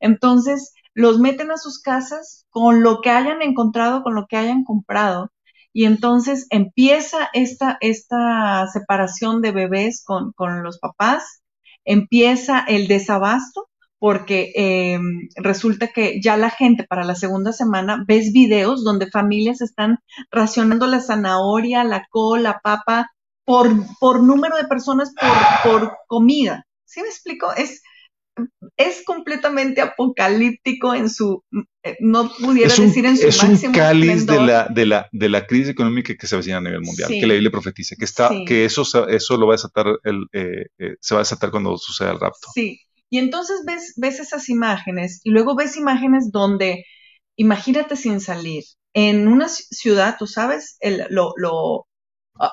[0.00, 4.64] Entonces, los meten a sus casas con lo que hayan encontrado, con lo que hayan
[4.64, 5.30] comprado.
[5.72, 11.42] Y entonces empieza esta, esta separación de bebés con, con los papás,
[11.84, 18.32] empieza el desabasto, porque em, resulta que ya la gente para la segunda semana ves
[18.32, 19.98] videos donde familias están
[20.30, 23.10] racionando la zanahoria, la col, la papa,
[23.44, 26.66] por, por número de personas por, por comida.
[26.84, 27.52] ¿Sí me explico?
[27.52, 27.82] Es,
[28.80, 31.44] es completamente apocalíptico en su,
[31.82, 35.46] eh, no pudiera decir en su es un cáliz de la, de, la, de la
[35.46, 38.64] crisis económica que se avecina a nivel mundial, que la Biblia profetiza, que, está, que
[38.64, 42.12] eso, eso lo va a desatar, el, eh, eh, se va a desatar cuando suceda
[42.12, 42.48] el rapto.
[42.54, 46.86] Sí, y entonces ves, ves esas imágenes y luego ves imágenes donde,
[47.36, 48.64] imagínate sin salir,
[48.94, 51.86] en una ciudad, tú sabes, el, lo, lo,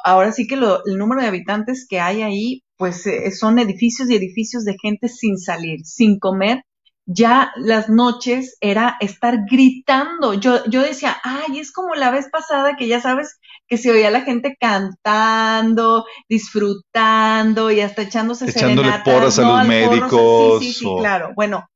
[0.03, 4.15] ahora sí que el número de habitantes que hay ahí, pues eh, son edificios y
[4.15, 6.63] edificios de gente sin salir, sin comer.
[7.09, 10.33] Ya las noches era estar gritando.
[10.33, 14.11] Yo, yo decía, ay, es como la vez pasada que ya sabes que se oía
[14.11, 20.61] la gente cantando, disfrutando y hasta echándose Echándole porras a los médicos.
[20.61, 21.31] Sí, sí, sí, claro.
[21.33, 21.69] Bueno,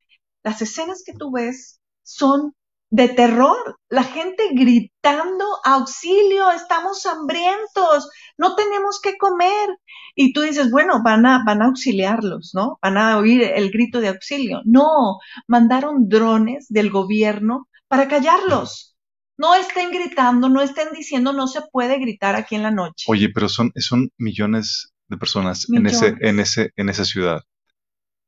[0.44, 2.54] las escenas que tú ves son
[2.92, 9.70] de terror, la gente gritando, auxilio, estamos hambrientos, no tenemos que comer.
[10.14, 12.78] Y tú dices, bueno, van a, van a auxiliarlos, ¿no?
[12.82, 14.60] Van a oír el grito de auxilio.
[14.66, 18.98] No, mandaron drones del gobierno para callarlos.
[19.38, 23.06] No estén gritando, no estén diciendo, no se puede gritar aquí en la noche.
[23.08, 27.42] Oye, pero son, son millones de personas en ese, en ese, en esa ciudad.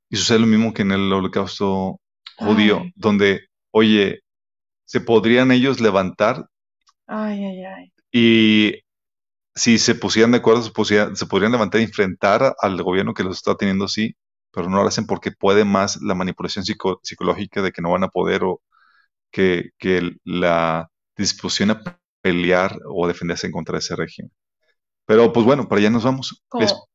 [0.10, 1.99] Y sucede lo mismo que en el holocausto
[2.38, 4.23] judío, donde, oye,
[4.93, 6.45] se podrían ellos levantar.
[7.08, 7.93] Ay, ay, ay.
[8.12, 8.73] Y
[9.56, 13.38] si se pusieran de acuerdo, se, se podrían levantar y enfrentar al gobierno que los
[13.38, 14.15] está teniendo así,
[14.51, 18.10] pero no lo hacen porque puede más la manipulación psicológica de que no van a
[18.10, 18.62] poder o
[19.32, 19.71] que,
[20.25, 21.82] la disposición a
[22.21, 24.32] pelear o defenderse en contra de ese régimen.
[25.08, 26.43] Pero pues bueno, para allá nos vamos.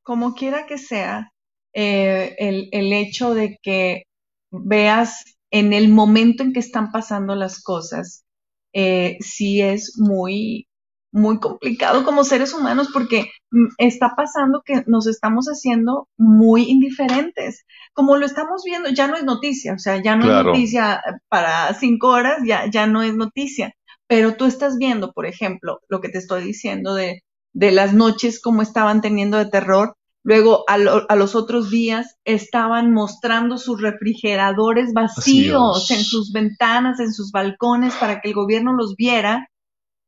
[0.05, 1.33] Como, quiera que sea,
[1.75, 4.05] eh, el, el hecho de que
[4.53, 8.25] veas en el momento en que están pasando las cosas,
[8.73, 10.69] eh, sí es muy,
[11.13, 17.65] muy complicado como seres humanos porque mm, está pasando que nos estamos haciendo muy indiferentes.
[17.93, 21.73] Como lo estamos viendo, ya no es noticia, o sea, ya no es noticia para
[21.75, 23.75] cinco horas, ya, ya no es noticia.
[24.07, 28.41] Pero tú estás viendo, por ejemplo, lo que te estoy diciendo de, de las noches
[28.41, 29.97] como estaban teniendo de terror.
[30.25, 37.13] Luego, a, a, los otros días, estaban mostrando sus refrigeradores vacíos en sus ventanas, en
[37.13, 39.49] sus balcones, para que el gobierno los viera.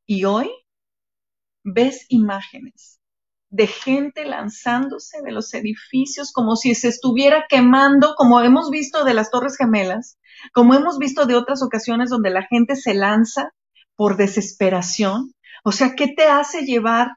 [0.06, 0.50] Y hoy
[1.62, 3.00] ves imágenes
[3.50, 9.12] de gente lanzándose de los edificios como si se estuviera quemando, como hemos visto de
[9.12, 10.18] las Torres Gemelas,
[10.54, 13.52] como hemos visto de otras ocasiones donde la gente se lanza
[13.96, 15.34] por desesperación.
[15.64, 17.16] O sea, ¿qué te hace llevar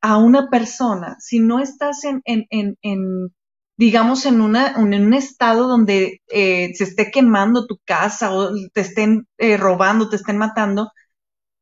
[0.00, 3.34] a una persona si no estás en, en, en,
[3.76, 8.80] digamos, en, una, en un estado donde eh, se esté quemando tu casa o te
[8.80, 10.90] estén eh, robando, te estén matando?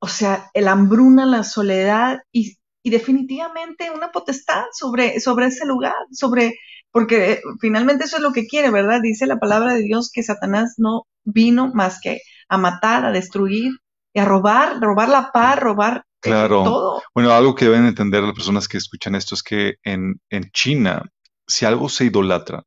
[0.00, 6.54] o sea, el hambruna, la soledad y, definitivamente una potestad sobre, sobre ese lugar, sobre,
[6.90, 9.02] porque finalmente eso es lo que quiere, ¿verdad?
[9.02, 13.72] Dice la palabra de Dios que Satanás no vino más que a matar, a destruir
[14.14, 16.64] y a robar, robar la paz, robar eh, claro.
[16.64, 17.02] todo.
[17.14, 21.02] Bueno, algo que deben entender las personas que escuchan esto es que en, en China,
[21.46, 22.62] si algo se idolatra,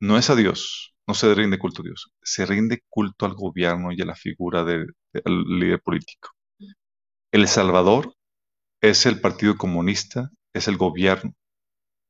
[0.00, 3.92] no es a Dios, no se rinde culto a Dios, se rinde culto al gobierno
[3.92, 4.86] y a la figura del
[5.24, 6.30] líder político.
[7.32, 8.14] El Salvador
[8.80, 11.32] es el Partido Comunista, es el gobierno.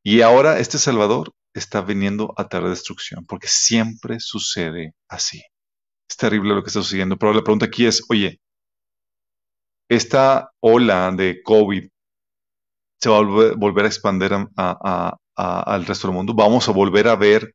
[0.04, 5.42] Y ahora este Salvador está viniendo a traer destrucción, porque siempre sucede así.
[6.08, 7.16] Es terrible lo que está sucediendo.
[7.16, 8.40] Pero la pregunta aquí es, oye,
[9.94, 11.88] esta ola de COVID
[13.00, 16.34] se va a volver, a expandir al resto del mundo.
[16.34, 17.52] Vamos a volver a ver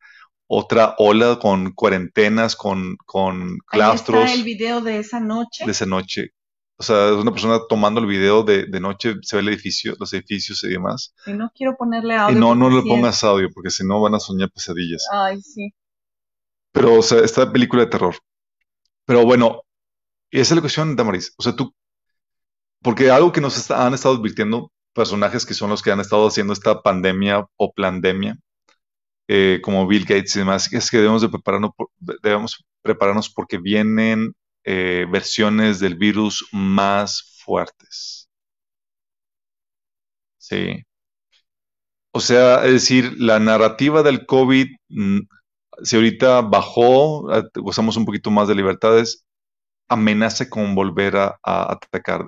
[0.48, 4.20] otra ola con cuarentenas, con, con claustros.
[4.20, 5.66] Ahí está el video de esa noche.
[5.66, 6.32] De esa noche.
[6.78, 9.96] O sea, es una persona tomando el video de, de, noche, se ve el edificio,
[10.00, 11.14] los edificios y demás.
[11.26, 12.38] Y no quiero ponerle audio.
[12.38, 15.06] Y no, no le pongas audio, porque si no van a soñar pesadillas.
[15.12, 15.74] Ay, sí.
[16.72, 18.16] Pero, o sea, esta película de terror.
[19.06, 19.64] Pero bueno,
[20.32, 21.34] esa es la cuestión, Damaris.
[21.38, 21.74] O sea, tú,
[22.82, 26.54] porque algo que nos han estado advirtiendo personajes que son los que han estado haciendo
[26.54, 28.38] esta pandemia o pandemia,
[29.28, 31.72] eh, como Bill Gates y demás, es que debemos de prepararnos,
[32.24, 38.30] debemos prepararnos porque vienen eh, versiones del virus más fuertes.
[40.38, 40.84] Sí.
[42.12, 45.20] O sea, es decir, la narrativa del COVID, mm,
[45.84, 49.26] si ahorita bajó, gozamos un poquito más de libertades,
[49.90, 52.26] amenaza con volver a atacar.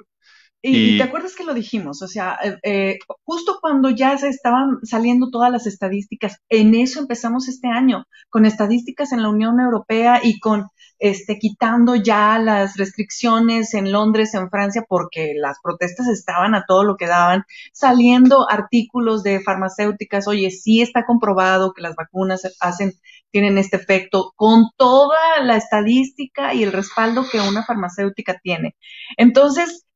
[0.63, 4.77] Y, te acuerdas que lo dijimos, o sea, eh, eh, justo cuando ya se estaban
[4.83, 10.19] saliendo todas las estadísticas, en eso empezamos este año, con estadísticas en la Unión Europea
[10.23, 10.67] y con
[10.99, 16.83] este quitando ya las restricciones en Londres, en Francia, porque las protestas estaban a todo
[16.83, 17.43] lo que daban,
[17.73, 22.93] saliendo artículos de farmacéuticas, oye, sí está comprobado que las vacunas hacen,
[23.31, 28.75] tienen este efecto, con toda la estadística y el respaldo que una farmacéutica tiene.
[29.17, 29.87] Entonces,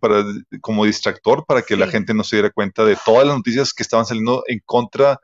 [0.00, 0.24] para,
[0.60, 3.82] como distractor para que la gente no se diera cuenta de todas las noticias que
[3.82, 5.20] estaban saliendo en contra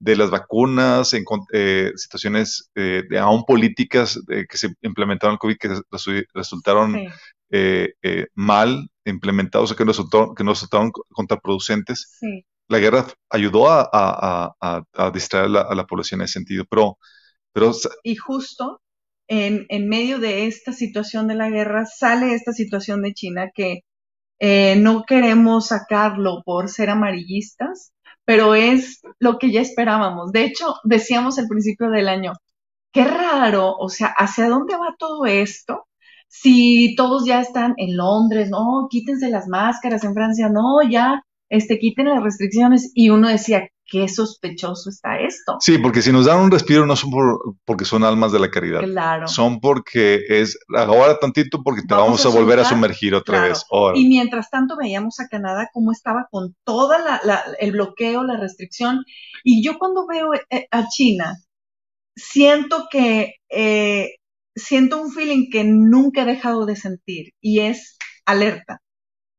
[0.00, 5.38] de las vacunas, en eh, situaciones eh, de, aún políticas eh, que se implementaron el
[5.38, 5.68] COVID que
[6.32, 6.96] resultaron
[8.34, 12.18] mal implementados, o sea, que resultaron, que resultaron contraproducentes.
[12.68, 14.54] La guerra ayudó a,
[15.12, 16.96] distraer a la población en ese sentido, pero...
[17.52, 18.80] pero y justo
[19.28, 23.82] en, en, medio de esta situación de la guerra sale esta situación de China que
[24.40, 27.92] eh, no queremos sacarlo por ser amarillistas,
[28.24, 30.32] pero es lo que ya esperábamos.
[30.32, 32.32] De hecho, decíamos al principio del año,
[32.92, 35.86] qué raro, o sea, ¿hacia dónde va todo esto?
[36.28, 41.78] Si todos ya están en Londres, no, quítense las máscaras en Francia, no, ya, este,
[41.78, 42.92] quiten las restricciones.
[42.94, 45.56] Y uno decía, qué sospechoso está esto.
[45.60, 47.10] Sí, porque si nos dan un respiro no son
[47.64, 48.80] porque son almas de la caridad.
[48.82, 49.26] Claro.
[49.26, 53.64] Son porque es ahora tantito porque te vamos, a, volver a sumergir otra vez.
[53.96, 59.04] Y mientras tanto veíamos a Canadá cómo estaba con toda la, el bloqueo, la restricción.
[59.42, 61.36] Y yo cuando veo eh, a China,
[62.14, 64.14] siento que eh,
[64.54, 68.82] siento un feeling que nunca he dejado de sentir y es alerta.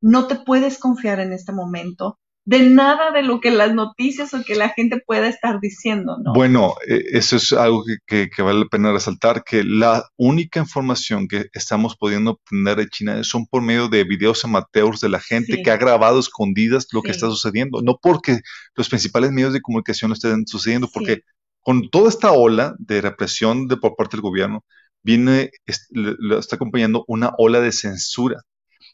[0.02, 4.44] No te puedes confiar en este momento de nada de lo que las noticias o
[4.44, 6.34] que la gente pueda estar diciendo, ¿no?
[6.34, 11.46] Bueno, eh, eso es algo que, vale la pena resaltar, que la única información que
[11.54, 15.70] estamos pudiendo obtener de China son por medio de videos amateurs de la gente que
[15.70, 18.40] ha grabado escondidas lo que está sucediendo, no porque
[18.76, 21.22] los principales medios de comunicación lo estén sucediendo, porque
[21.62, 24.66] con toda esta ola de represión de, por parte del gobierno,
[25.04, 25.52] viene,
[25.92, 28.42] lo está acompañando una ola de censura.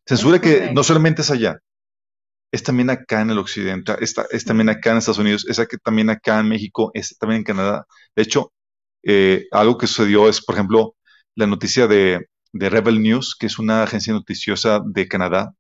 [0.06, 1.60] Censura que no solamente es allá,
[2.52, 5.78] es también acá en el occidente, es, es también acá en Estados Unidos, es aquí,
[5.78, 7.86] también acá en México, es también en Canadá.
[8.16, 8.54] De hecho,
[9.04, 10.96] eh, algo que sucedió es, por ejemplo,
[11.36, 15.54] la noticia de, Rebel News, que es una agencia noticiosa de Canadá,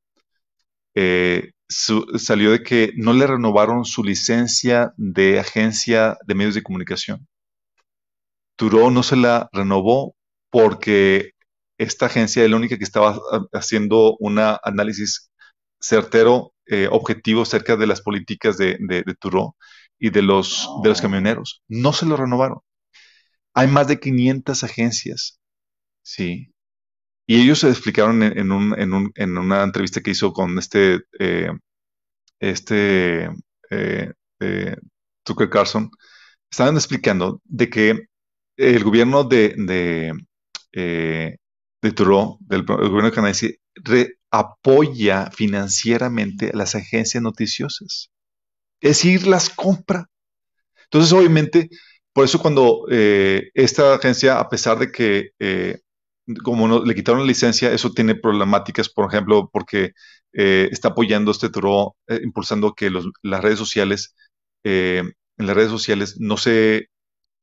[0.95, 7.27] eh, salió de que no le renovaron su licencia de agencia de medios de comunicación.
[8.55, 10.15] Turo no se la renovó
[10.49, 11.31] porque
[11.77, 13.19] esta agencia es la única que estaba
[13.53, 15.29] haciendo un análisis
[15.79, 19.03] certero, eh, objetivo acerca de las políticas de, de,
[19.99, 21.63] y de los, de los camioneros.
[21.67, 22.59] No se lo renovaron.
[23.53, 25.39] Hay más de 500 agencias,
[26.03, 26.51] ¿sí?
[27.25, 28.51] Y ellos se explicaron en,
[29.37, 31.51] una entrevista que hizo con este, eh,
[32.39, 33.29] este
[33.69, 34.13] eh,
[35.23, 35.91] Tucker Carlson,
[36.49, 38.07] estaban explicando de que
[38.57, 40.13] el gobierno de, de,
[40.71, 41.39] de
[41.81, 43.59] del gobierno canadiense,
[44.31, 48.11] apoya financieramente a las agencias noticiosas.
[48.81, 50.07] Es decir, las compra.
[50.85, 51.69] Entonces, obviamente,
[52.13, 55.79] por eso cuando eh, esta agencia, a pesar de que eh,
[56.43, 59.91] como no, le quitaron la licencia, eso tiene problemáticas, por ejemplo, porque
[60.33, 64.13] está apoyando este Turo, impulsando que las redes sociales,
[64.63, 66.89] en las redes sociales no se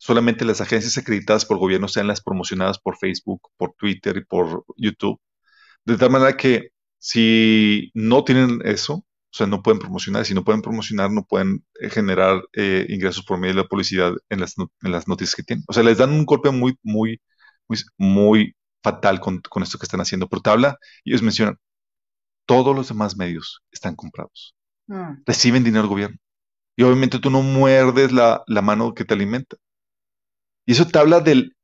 [0.05, 4.65] solamente las agencias acreditadas por gobierno sean las promocionadas por Facebook, por Twitter y por
[4.77, 5.19] YouTube.
[5.85, 8.95] De tal manera que si no tienen eso,
[9.35, 13.25] o sea, no pueden promocionar, si no pueden promocionar, no pueden eh, generar eh, ingresos
[13.25, 15.65] por medio de la publicidad en las, en las noticias que tienen.
[15.67, 17.21] O sea, les dan un golpe muy, muy,
[17.69, 20.29] muy, muy fatal con, esto que están haciendo.
[20.29, 21.59] Por tabla, ellos mencionan,
[22.47, 24.55] todos los demás medios están comprados.
[24.87, 25.23] Mm.
[25.27, 26.17] Reciben dinero del gobierno.
[26.77, 29.57] Y obviamente tú no muerdes la, la mano que te alimenta.
[30.65, 31.57] Y eso te habla del,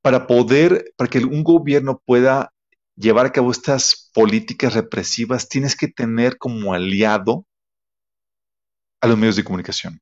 [0.00, 2.52] para poder, para que un gobierno pueda
[2.96, 7.46] llevar a cabo estas políticas represivas, tienes que tener como aliado
[9.00, 10.00] a los medios de comunicación.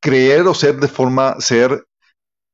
[0.00, 1.86] Creer o ser de forma, ser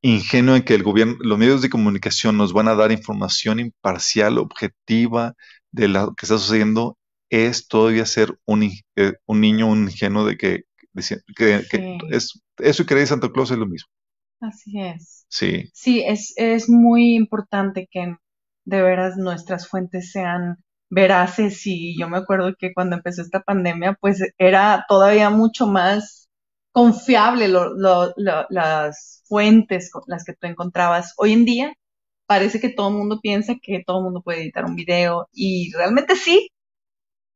[0.02, 4.38] ingenuo en que el gobierno, los medios de comunicación nos van a dar información imparcial,
[4.38, 5.34] objetiva
[5.72, 6.98] de lo que está sucediendo,
[7.30, 10.64] es todavía ser un, eh, un niño, un ingenuo de que
[11.36, 11.64] que,
[12.10, 13.88] es, eso y creer Santa Claus es lo mismo.
[14.40, 15.26] Así es.
[15.28, 15.70] Sí.
[15.72, 18.16] Sí, es, es muy importante que
[18.64, 20.58] de veras nuestras fuentes sean
[20.90, 26.28] veraces y yo me acuerdo que cuando empezó esta pandemia, pues era todavía mucho más
[26.72, 31.14] confiable las fuentes con las que tú encontrabas.
[31.16, 31.74] Hoy en día
[32.26, 35.72] parece que todo el mundo piensa que todo el mundo puede editar un video y
[35.72, 36.50] realmente sí,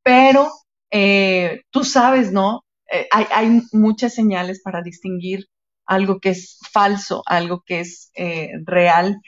[0.02, 0.48] pero
[0.90, 2.64] eh, tú sabes, ¿no?
[2.90, 5.46] Eh, hay, muchas señales para distinguir
[5.86, 9.20] algo que es falso, algo que es eh, real.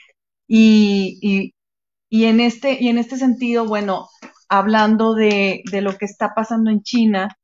[0.47, 1.53] Y,
[2.11, 4.09] en este, y en este sentido, bueno,
[4.49, 7.37] hablando de, lo que está pasando en China,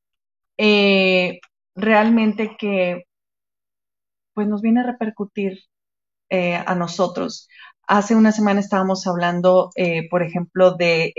[0.57, 1.39] eh,
[1.76, 3.03] realmente que
[4.34, 5.59] pues nos viene a repercutir
[6.30, 7.47] a nosotros.
[7.88, 9.72] Hace una semana estábamos hablando,
[10.11, 11.13] por ejemplo, de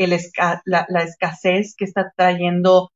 [0.66, 2.90] la, la, escasez que está trayendo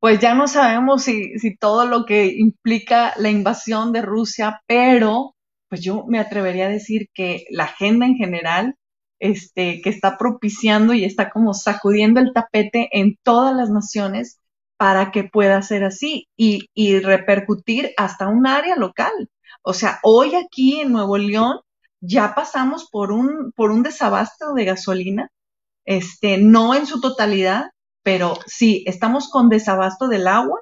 [0.00, 5.34] pues ya no sabemos si, todo lo que implica la invasión de Rusia, pero
[5.68, 8.76] pues yo me atrevería a decir que la agenda en general,
[9.18, 14.40] este, que está propiciando y está como sacudiendo el tapete en todas las naciones
[14.76, 19.30] para que pueda ser así y, y repercutir hasta un área local.
[19.62, 21.60] O sea, hoy aquí en Nuevo León
[22.00, 25.30] ya pasamos por un, por un desabasto de gasolina,
[25.84, 27.70] este, no en su totalidad,
[28.02, 30.60] pero sí, estamos con desabasto del agua,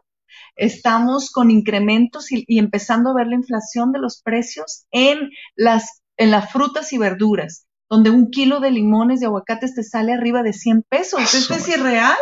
[0.57, 6.31] estamos con incrementos y, empezando a ver la inflación de los precios en las, en
[6.31, 10.53] las frutas y verduras, donde un kilo de limones y aguacates te sale arriba de
[10.53, 11.35] 100 pesos.
[11.35, 12.17] Esto es irreal.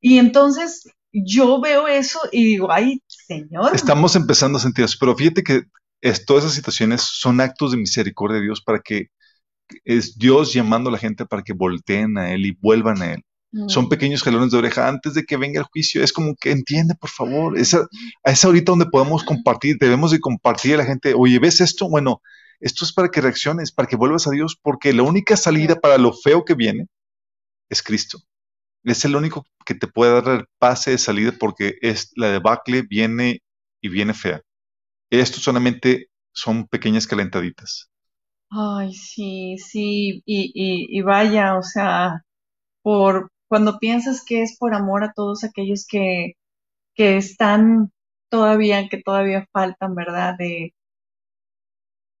[0.00, 3.74] Y entonces yo veo eso y digo, ay, señor.
[3.74, 5.62] Estamos empezando a sentir eso, pero fíjate que
[6.26, 9.08] todas esas situaciones son actos de misericordia de Dios para que
[9.84, 13.22] es Dios llamando a la gente para que volteen a Él y vuelvan a Él.
[13.68, 16.02] Son pequeños jalones de oreja antes de que venga el juicio.
[16.02, 17.56] Es como que entiende, por favor.
[17.56, 17.76] Es,
[18.24, 19.76] es ahorita donde podemos compartir.
[19.78, 21.14] Debemos de compartir a la gente.
[21.16, 21.88] Oye, ¿ves esto?
[21.88, 22.20] Bueno,
[22.60, 25.98] esto es para que reacciones, para que vuelvas a Dios, porque la única salida para
[25.98, 26.88] lo feo que viene
[27.68, 28.18] es Cristo.
[28.84, 32.82] es el único que te puede dar el pase de salida porque es la debacle
[32.82, 33.42] viene
[33.82, 34.42] y viene fea.
[35.10, 37.90] Esto solamente son pequeñas calentaditas.
[38.50, 42.22] Ay, sí, sí, y, y, y vaya, o sea,
[42.82, 46.34] por cuando piensas que es por amor a todos aquellos que,
[46.94, 47.92] que están
[48.30, 50.34] todavía, que todavía faltan, ¿verdad?
[50.38, 50.74] De,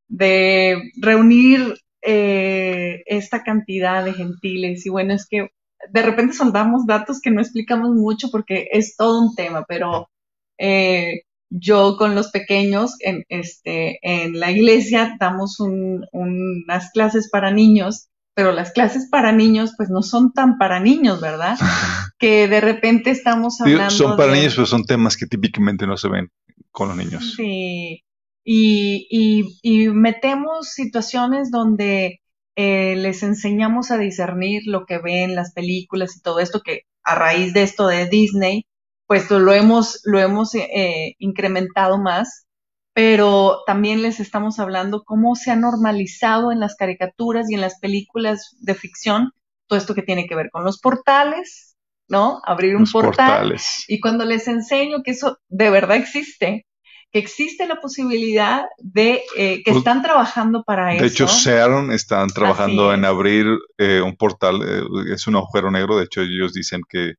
[0.08, 4.84] de reunir eh, esta cantidad de gentiles.
[4.86, 5.48] Y bueno, es que
[5.90, 10.10] de repente soltamos datos que no explicamos mucho porque es todo un tema, pero
[10.58, 18.08] eh, yo con los pequeños en, este, en la iglesia damos unas clases para niños,
[18.34, 21.56] pero las clases para niños pues no son tan para niños, ¿verdad?
[22.18, 23.90] que de repente estamos hablando...
[23.90, 26.28] son para niños, pero son temas que típicamente no se ven
[26.70, 27.34] con los niños.
[27.36, 28.03] Sí,
[28.44, 32.20] y, y, metemos situaciones donde
[32.56, 37.14] eh, les enseñamos a discernir lo que ven las películas y todo esto que a
[37.14, 38.66] raíz de esto de Disney,
[39.06, 42.46] pues lo hemos, lo hemos eh, incrementado más,
[42.92, 47.78] pero también les estamos hablando cómo se ha normalizado en las caricaturas y en las
[47.80, 49.32] películas de ficción
[49.66, 51.76] todo esto que tiene que ver con los portales,
[52.08, 52.40] ¿no?
[52.44, 53.56] Abrir un portal.
[53.88, 56.66] Y cuando les enseño que eso de verdad existe,
[57.14, 61.04] que existe la posibilidad de eh, que pues, están trabajando para eso.
[61.04, 63.46] De hecho, Sharon están trabajando en abrir
[63.78, 67.14] eh, un portal, eh, es un agujero negro, de hecho ellos dicen que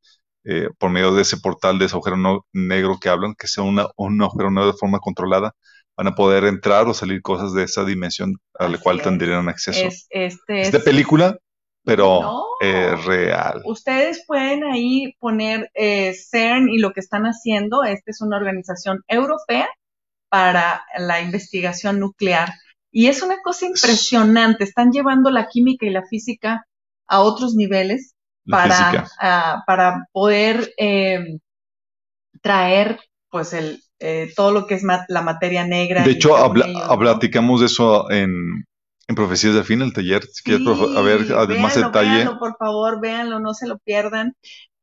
[0.77, 4.21] por medio de ese portal, de ese agujero negro que hablan, que sea una, un
[4.21, 5.55] agujero negro de forma controlada,
[5.97, 9.87] van a poder entrar o salir cosas de esa dimensión a la cual tendrían acceso.
[9.87, 11.39] Es, este es de película,
[11.83, 13.61] pero real.
[13.63, 17.83] Ustedes pueden ahí poner CERN y lo que están haciendo.
[17.83, 19.67] Esta es una organización europea
[20.36, 22.51] para la investigación nuclear.
[22.91, 26.65] Y es una cosa impresionante, están llevando la química y la física
[27.07, 28.15] a otros niveles
[28.45, 31.38] para, ah, para poder eh,
[32.41, 36.03] traer pues el, eh, todo lo que es la materia negra.
[36.03, 36.36] De hecho,
[36.99, 38.65] platicamos de eso en,
[39.07, 40.25] en Profecías de Fin, el taller.
[40.25, 42.09] Si quieres, a ver, más detalle.
[42.09, 44.36] Véanlo, por favor, véanlo, no se lo pierdan.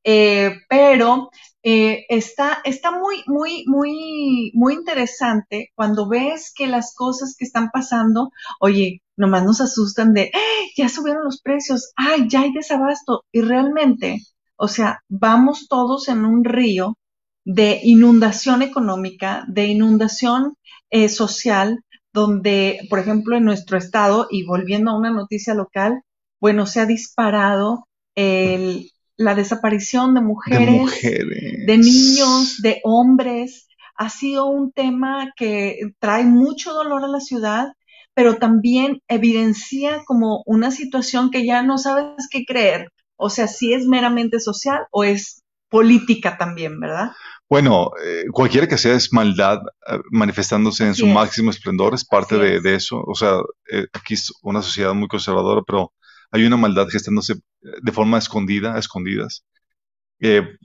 [0.05, 1.31] Eh, pero
[1.63, 7.71] eh, está, está muy, muy, muy, muy interesante cuando ves que las cosas que están
[7.71, 8.31] pasando,
[8.61, 10.33] oye, nomás nos asustan de,
[10.77, 13.25] ya subieron los precios, ay, ya hay desabasto.
[13.33, 14.19] Y realmente,
[14.57, 16.99] o sea, vamos todos en un río
[17.45, 20.55] de inundación económica, de inundación
[20.91, 26.03] eh, social, donde, por ejemplo, en nuestro estado, y volviendo a una noticia local,
[26.41, 28.91] bueno, se ha disparado el,
[29.25, 36.73] la desaparición de mujeres, de, niños, de hombres, ha sido un tema que trae mucho
[36.73, 37.73] dolor a la ciudad,
[38.15, 42.89] pero también evidencia como una situación que ya no sabes qué creer.
[43.17, 47.13] O sea, si es meramente social o es política también, ¿verdad?
[47.49, 52.37] Bueno, eh, cualquiera que sea es maldad eh, manifestándose en su máximo esplendor, es parte
[52.37, 53.03] de, eso.
[53.07, 55.93] O sea, eh, aquí es una sociedad muy conservadora, pero
[56.33, 59.45] hay una maldad gestándose de forma escondida, a escondidas.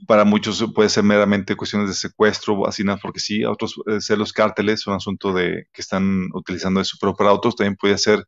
[0.06, 4.00] para muchos puede ser meramente cuestiones de secuestro, así nada, porque sí, a otros puede
[4.00, 7.98] ser los cárteles, un asunto de que están utilizando eso, pero para otros también puede
[7.98, 8.24] ser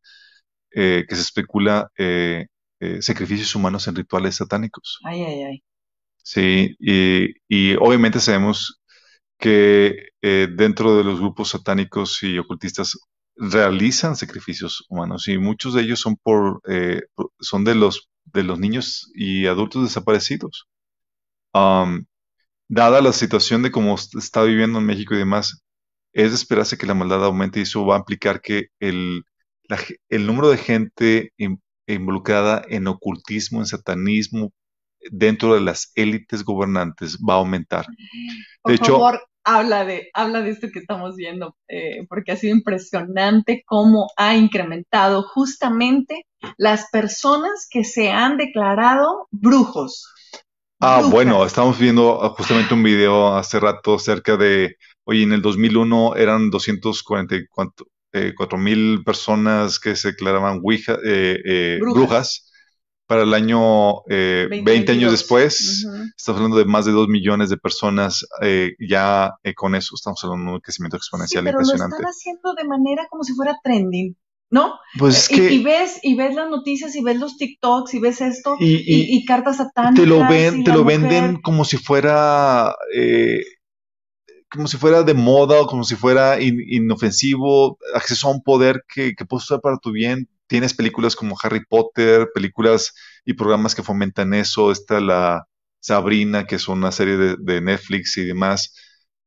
[0.72, 2.47] eh, que se especula eh,
[2.78, 5.01] eh, sacrificios humanos en rituales satánicos.
[5.05, 5.62] Ay, ay, ay.
[6.22, 8.80] Sí, y, y obviamente sabemos
[9.38, 12.99] que dentro de los grupos satánicos y ocultistas
[13.37, 17.03] realizan sacrificios humanos y muchos de ellos son por, eh,
[17.41, 20.68] son de los de los niños y adultos desaparecidos.
[22.68, 25.62] dada la situación de cómo está viviendo en México y demás,
[26.12, 29.24] es de esperarse que la maldad aumente y eso va a implicar que el,
[30.09, 31.33] el número de gente
[31.87, 34.53] involucrada en ocultismo, en satanismo,
[35.11, 37.87] dentro de las élites gobernantes va a aumentar.
[38.64, 39.01] de hecho,
[39.45, 44.36] habla de, habla de esto que estamos viendo, eh, porque ha sido impresionante cómo ha
[44.36, 46.26] incrementado justamente
[46.57, 50.07] las personas que se han declarado brujos.
[50.80, 56.16] Ah, bueno, estamos viendo justamente un video hace rato acerca de, oye, en el 2001
[56.16, 62.49] eran 244 eh, mil personas que se declaraban eh, brujas
[63.11, 65.84] para el año 20, eh, años después,
[66.16, 70.22] estamos hablando de más de 2 millones de personas eh, ya eh, con eso, estamos
[70.22, 73.58] hablando de un crecimiento exponencial sí, pero Lo están haciendo de manera como si fuera
[73.64, 74.16] trending.
[74.52, 74.74] ¿No?
[74.96, 78.20] Pues y, que, y, ves, y ves las noticias, y ves los TikToks, y ves
[78.20, 79.94] esto, y, cartas satánicas.
[79.96, 82.76] Te lo, ven, te lo venden como si fuera
[84.52, 89.14] como si fuera de moda o como si fuera inofensivo, acceso a un poder que,
[89.14, 92.94] que puedes usar para tu bien, tienes películas como Harry Potter, películas
[93.26, 95.44] y programas que fomentan eso, está la,
[95.80, 98.74] Sabrina, que es una serie de, de Netflix y demás,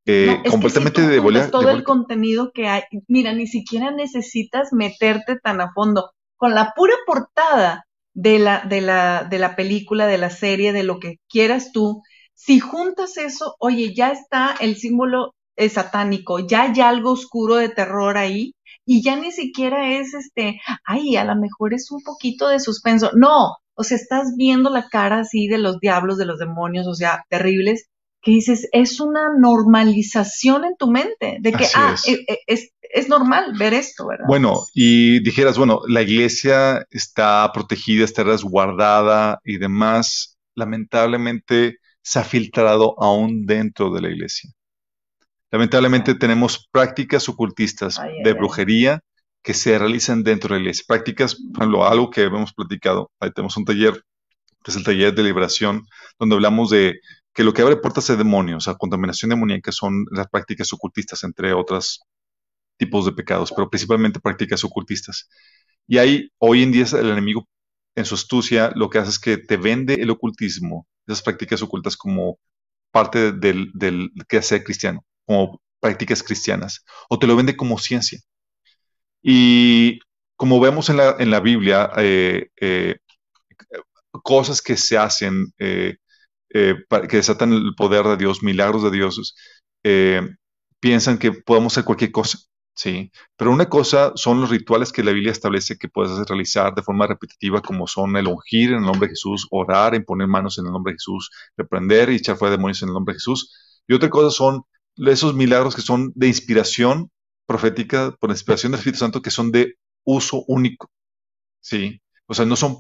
[0.06, 3.92] eh, No, completamente si de bola- todo de el contenido que hay, mira, ni siquiera
[3.92, 6.12] necesitas meterte tan a fondo.
[6.38, 10.84] Con la pura portada de la, de la, de la película, de la serie, de
[10.84, 12.02] lo que quieras tú,
[12.36, 17.70] si juntas eso, oye, ya está el símbolo eh, satánico, ya hay algo oscuro de
[17.70, 18.54] terror ahí,
[18.86, 23.12] y ya ni siquiera es este, ay, a lo mejor es un poquito de suspenso.
[23.16, 26.94] No, o sea, estás viendo la cara así de los diablos, de los demonios, o
[26.94, 27.90] sea, terribles,
[28.22, 32.08] que dices, es una normalización en tu mente, de que, Así ah, es.
[32.08, 34.26] e- e- es, es normal ver esto, ¿verdad?
[34.28, 40.38] Bueno, y dijeras, bueno, la iglesia está protegida, está resguardada y demás.
[40.56, 44.50] Lamentablemente se ha filtrado aún dentro de la iglesia.
[45.54, 48.36] Lamentablemente tenemos prácticas ocultistas Ay, de ay.
[48.36, 49.02] brujería
[49.44, 50.84] que se realizan dentro de la iglesia.
[50.88, 53.12] Prácticas, por ejemplo, algo que hemos platicado.
[53.20, 54.04] Ahí tenemos un taller,
[54.64, 55.86] que es el taller de liberación,
[56.18, 57.00] donde hablamos de
[57.36, 61.54] que lo que abre puertas a demonios, a contaminación demoníaca, son las prácticas ocultistas, entre
[61.54, 62.02] otros
[62.78, 65.30] tipos de pecados, pero principalmente prácticas ocultistas.
[65.86, 67.48] Y ahí, hoy en día, el enemigo,
[67.94, 71.96] en su astucia, lo que hace es que te vende el ocultismo, esas prácticas ocultas,
[71.96, 72.40] como
[72.92, 78.20] parte del, del quehacer cristiano, como prácticas cristianas, o te lo vende como ciencia.
[79.22, 80.00] Y
[80.36, 82.98] como vemos en la, en la Biblia, eh, eh,
[84.24, 85.98] cosas que se hacen, eh,
[86.50, 89.36] que desatan el poder de Dios, milagros de Dios,
[90.80, 92.40] piensan que podemos hacer cualquier cosa,
[92.76, 93.12] ¿sí?
[93.38, 97.08] Pero una cosa son los rituales que la Biblia establece que puedes realizar de forma
[97.08, 100.74] repetitiva, como son el ungir en el nombre de Jesús, orar, imponer manos en el
[100.74, 103.82] nombre de Jesús, reprender y echar fuera demonios en el nombre de Jesús.
[103.88, 104.64] Y otra cosa son
[104.98, 107.10] esos milagros que son de inspiración
[107.46, 110.90] profética, por inspiración del Espíritu Santo, que son de uso único,
[111.62, 112.02] ¿sí?
[112.28, 112.78] O sea, no son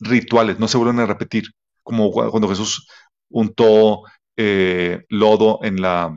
[0.00, 1.44] rituales, no se vuelven a repetir,
[1.82, 2.86] como cu- cuando Jesús
[3.30, 4.02] untó
[4.36, 6.16] eh, lodo en la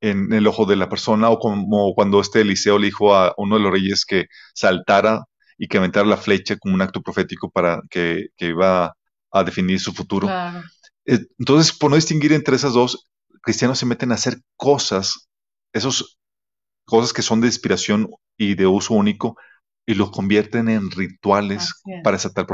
[0.00, 3.56] en el ojo de la persona, o como cuando este Eliseo le dijo a uno
[3.56, 5.24] de los reyes que saltara
[5.58, 8.94] y que aventara la flecha como un acto profético para que, que iba
[9.32, 10.28] a definir su futuro.
[10.28, 10.62] Claro.
[11.06, 13.06] Eh, Entonces, por no distinguir entre esas dos,
[13.48, 15.30] cristianos se meten a hacer cosas,
[15.72, 16.18] esos
[16.84, 19.36] cosas que son de inspiración y de uso único,
[19.86, 21.72] y los convierten en rituales
[22.04, 22.46] para desatar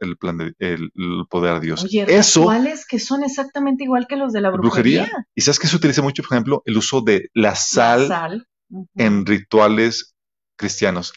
[0.00, 1.82] el, plan de- el, el poder de Dios.
[1.82, 5.02] Oye, Eso, rituales que son exactamente igual que los de la brujería.
[5.02, 5.26] brujería.
[5.34, 8.46] ¿Y sabes que se utiliza mucho, por ejemplo, el uso de la La sal,
[8.94, 10.14] en rituales
[10.56, 11.12] cristianos?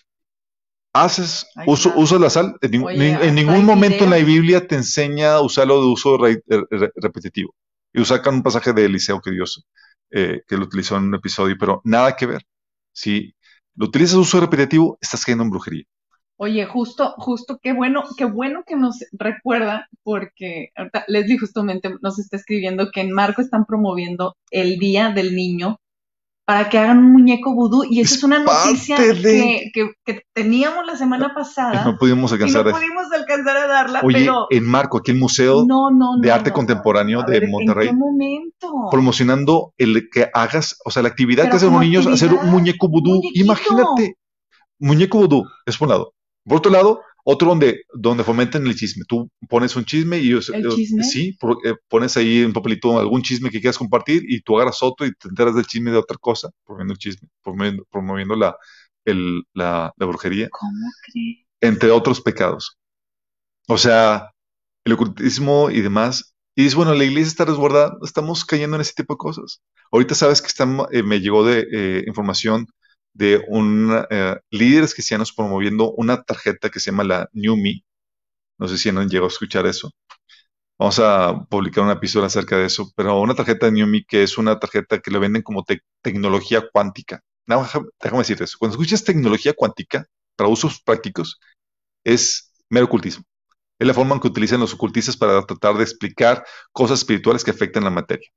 [0.92, 2.08] ¿Haces Ay, uso, claro.
[2.18, 2.56] de la sal?
[2.62, 4.18] En, Oye, ningún momento en la.
[4.18, 7.54] Biblia te enseña a usarlo de uso re- re- repetitivo.
[7.94, 9.66] Y sacan un pasaje de Eliseo que Dios
[10.12, 12.42] eh, que lo utilizó en un episodio, pero nada que ver.
[12.92, 13.36] Si
[13.76, 15.84] lo utilizas uso repetitivo, estás cayendo en brujería.
[16.38, 22.18] Oye, justo, justo, qué bueno, qué bueno que nos recuerda, porque ahorita Leslie justamente nos
[22.18, 25.80] está escribiendo que en Marco están promoviendo el Día del Niño
[26.50, 30.22] para que hagan un muñeco vudú, y esa Es una noticia de- que, que- que
[30.34, 32.64] teníamos la semana pasada no pudimos y alcanzar.
[32.66, 32.80] no eso.
[32.80, 36.52] pudimos alcanzar a darla, Oye, pero en Marco, aquí el Museo no, no, de Arte
[36.52, 37.90] Contemporáneo de Monterrey.
[37.90, 38.74] ¿En qué momento?
[38.90, 42.50] promocionando el que hagas, o sea, la actividad Pero que hacen los niños, hacer un
[42.50, 43.12] muñeco vudú.
[43.18, 43.46] muñequito.
[43.46, 44.16] Imagínate,
[44.80, 46.14] muñeco vudú, es por un lado.
[46.46, 47.02] Por otro lado,
[47.32, 49.04] otro donde, donde fomenten el chisme.
[49.08, 51.04] Tú pones un chisme y ellos, ¿El chisme?
[51.04, 55.06] sí, eh, pones ahí un papelito algún chisme que quieras compartir y tú agarras otro
[55.06, 58.56] y te enteras del chisme de otra cosa, promoviendo el chisme, promoviendo, promoviendo la,
[59.06, 61.46] el- la, la brujería, ¿Cómo crees?
[61.62, 62.78] entre otros pecados.
[63.68, 64.32] O sea,
[64.86, 66.36] el ocultismo y demás.
[66.56, 69.62] Y dices, bueno, la iglesia está resguardada, estamos cayendo en ese tipo de cosas.
[69.92, 72.68] Ahorita sabes que están, eh, me llegó de eh, información
[73.14, 77.84] de un eh, líderes cristianos promoviendo una tarjeta que se llama la New Me.
[78.60, 79.92] No sé si han llegado a escuchar eso.
[80.78, 84.24] Vamos a publicar una episodio acerca de eso, pero una tarjeta de New Me que
[84.24, 87.22] es una tarjeta que le venden como te- tecnología cuántica.
[87.48, 87.64] No,
[88.02, 88.58] déjame decirte eso.
[88.60, 90.06] Cuando escuchas tecnología cuántica
[90.38, 91.40] para usos prácticos,
[92.04, 93.26] es mero ocultismo.
[93.80, 97.52] Es la forma en que utilizan los ocultistas para tratar de explicar cosas espirituales que
[97.52, 98.30] afectan la materia.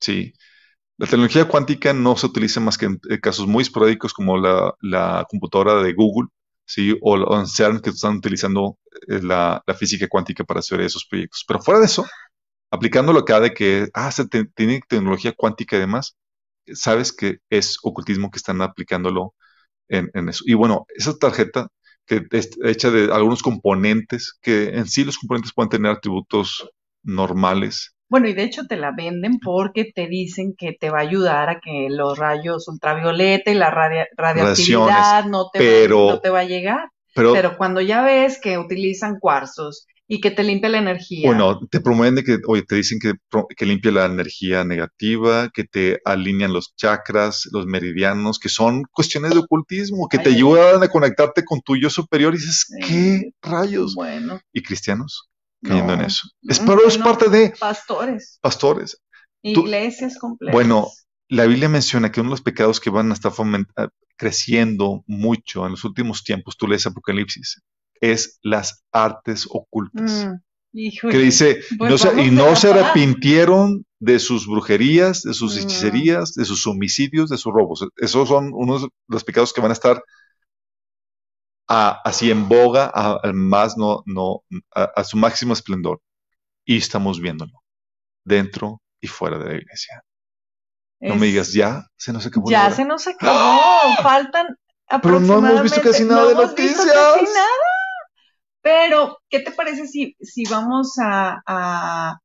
[0.00, 0.34] Sí.
[0.98, 5.26] La tecnología cuántica no se utiliza más que en eh, casos muy esporádicos como la,
[5.28, 6.28] computadora de Google,
[6.64, 8.78] sí, o, en CERN que están utilizando
[9.08, 11.44] eh, la, física cuántica para hacer esos proyectos.
[11.46, 12.04] Pero fuera de eso,
[12.70, 16.16] aplicándolo acá de que ah, se tiene tecnología cuántica y demás,
[16.74, 19.34] sabes que es ocultismo que están aplicándolo
[19.88, 20.44] en, en eso.
[20.46, 21.68] Y bueno, esa tarjeta
[22.06, 26.68] que es hecha de algunos componentes, que en sí los componentes pueden tener atributos
[27.02, 27.91] normales.
[28.12, 31.48] Bueno, y de hecho te la venden porque te dicen que te va a ayudar
[31.48, 36.28] a que los rayos ultravioleta y la radia- radioactividad no te, pero- va, no te
[36.28, 36.88] va a llegar.
[37.14, 41.26] Pero, Pero cuando ya ves que utilizan cuarzos y que te limpia la energía.
[41.28, 43.14] Bueno, te promueven de que, oye, te dicen que,
[43.56, 49.32] que limpia la energía negativa, que te alinean los chakras, los meridianos, que son cuestiones
[49.32, 52.66] de ocultismo, que te Ay, ay, ayudan a conectarte con tu yo superior y dices,
[52.68, 52.86] Sí.
[52.86, 53.94] ¿qué rayos?
[53.94, 55.30] Bueno, Y cristianos
[55.62, 56.06] cayendo en no.
[56.06, 56.28] eso.
[56.42, 59.00] Es, Mm, pero es parte de pastores, pastores.
[59.42, 60.52] iglesias completas.
[60.52, 60.88] Bueno,
[61.28, 63.32] la Biblia menciona que uno de los pecados que van a estar
[64.16, 67.60] creciendo mucho en los últimos tiempos, tú lees Apocalipsis,
[68.00, 70.26] es las artes ocultas.
[70.26, 71.12] Mm, híjole.
[71.12, 75.54] que dice, Pues no se- y vamos no se arrepintieron de sus brujerías, de sus
[75.56, 75.58] Mm.
[75.60, 77.86] hechicerías, de sus homicidios, de sus robos.
[77.96, 80.02] Esos son unos de los pecados que van a estar
[81.68, 84.42] a- así en boga, a, a más no, no,
[84.74, 86.00] a, su máximo esplendor.
[86.64, 87.52] Y estamos viéndolo
[88.24, 90.02] dentro y fuera de la iglesia.
[91.00, 92.74] No me digas, ya se nos acabó Ya hora".
[92.76, 93.60] se nos acabó.
[94.02, 94.46] Faltan
[95.02, 96.94] Pero no hemos visto aproximadamente- casi nada no de hemos visto noticias.
[96.94, 97.48] casi nada.
[98.60, 102.18] Pero, ¿qué te parece si, si vamos a, a,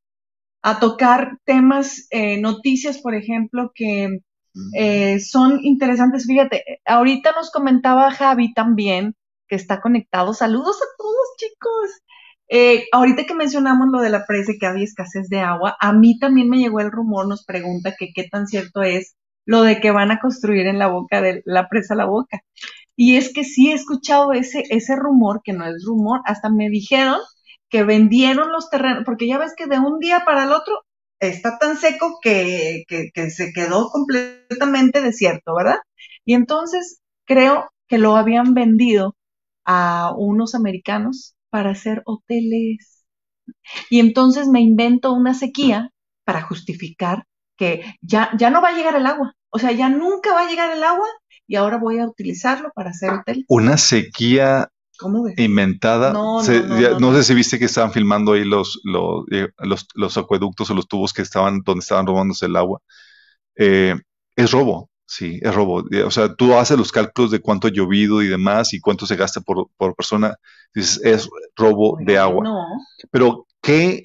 [0.61, 4.19] a tocar temas, eh, noticias, por ejemplo, que
[4.75, 6.27] eh, son interesantes?
[6.27, 9.15] Fíjate, ahorita nos comentaba Javi también,
[9.47, 10.33] que está conectado.
[10.33, 12.01] Saludos a todos, chicos.
[12.49, 15.93] Eh, ahorita que mencionamos lo de la presa y que había escasez de agua, a
[15.93, 19.79] mí también me llegó el rumor, nos pregunta que qué tan cierto es lo de
[19.81, 22.41] que van a construir en la boca de la presa La Boca.
[22.95, 26.69] Y es que sí he escuchado ese, ese rumor, que no es rumor, hasta me
[26.69, 27.19] dijeron
[27.69, 30.75] que vendieron los terrenos, porque ya ves que de un día para el otro
[31.19, 35.79] está tan seco que, que, que se quedó completamente desierto, ¿verdad?
[36.25, 39.15] Y entonces creo que lo habían vendido
[39.67, 43.05] a unos americanos para hacer hoteles.
[43.89, 45.91] Y entonces me invento una sequía
[46.25, 47.25] para justificar
[47.57, 49.33] que ya, ya no va a llegar el agua.
[49.49, 51.07] O sea, ya nunca va a llegar el agua
[51.47, 53.45] y ahora voy a utilizarlo para hacer hotel.
[53.47, 55.37] Una sequía ¿Cómo ves?
[55.37, 56.13] inventada.
[56.13, 57.17] No, Se- no, no, ya- no, no no.
[57.17, 60.87] sé si viste que estaban filmando ahí los, los, eh, los, los acueductos o los
[60.87, 62.81] tubos que estaban, donde estaban robándose el agua.
[63.55, 63.95] Eh,
[64.35, 65.83] es robo, sí, es robo.
[65.91, 69.05] Eh, O sea, tú haces los cálculos de cuánto ha llovido y demás y cuánto
[69.07, 70.35] se gasta por, por persona.
[70.73, 72.43] Dices, es robo de agua.
[72.43, 72.65] No,
[73.11, 74.03] Pero, ¿qué,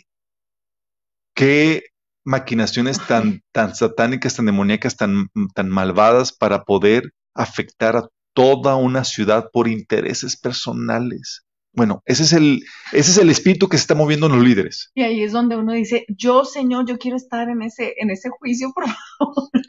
[1.35, 1.83] qué
[2.25, 9.05] maquinaciones tan, tan satánicas, tan demoníacas, tan, tan malvadas para poder afectar a toda una
[9.05, 11.43] ciudad por intereses personales?
[11.75, 14.91] Bueno, ese es el, ese es el espíritu que se está moviendo en los líderes.
[14.95, 18.29] y ahí es donde uno dice, yo, Señor, yo quiero estar en ese, en ese
[18.29, 18.99] juicio, por favor.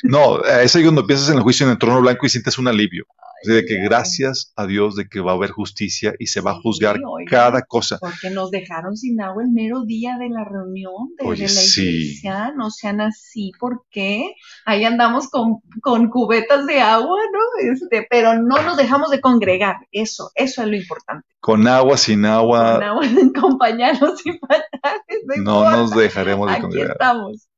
[0.03, 2.67] No, es ahí cuando piensas en el juicio en el trono blanco y sientes un
[2.67, 3.05] alivio.
[3.45, 6.53] De que gracias a Dios de que va a haber justicia y se va a
[6.55, 7.29] Sí, juzgar oiga.
[7.29, 7.97] cada cosa.
[7.99, 11.59] Porque nos dejaron sin agua el mero día de la reunión de, Oye, de la
[11.59, 11.81] sí.
[11.81, 12.53] iglesia.
[12.55, 14.31] No sean así, ¿por qué?
[14.65, 17.73] Ahí andamos con, con cubetas de agua, ¿no?
[17.73, 19.75] Este, pero no nos dejamos de congregar.
[19.91, 21.27] Eso, eso es lo importante.
[21.41, 23.05] Con agua, sin agua, Con agua,
[23.41, 25.43] con pañalos y pañales.
[25.43, 26.91] No, nos dejaremos de Aquí congregar.
[26.93, 27.49] estamos.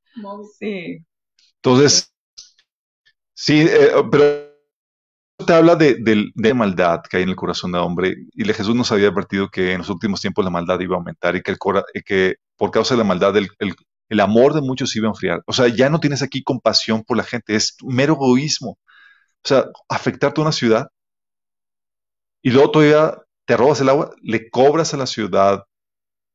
[0.57, 0.97] Sí.
[1.65, 2.13] Entonces,
[3.33, 4.45] sí, eh, pero
[5.45, 8.15] te habla de, de- maldad que hay en el corazón del hombre.
[8.33, 11.35] Y Jesús nos había advertido que en los últimos tiempos la maldad iba a aumentar
[11.35, 13.75] y que, el cora- que por causa de la maldad el, el-
[14.09, 15.41] el amor de muchos iba a enfriar.
[15.47, 18.71] O sea, ya no tienes aquí compasión por la gente, es mero egoísmo.
[19.45, 20.89] O sea, afectarte a una ciudad
[22.41, 25.63] y luego todavía te robas el agua, le cobras a la ciudad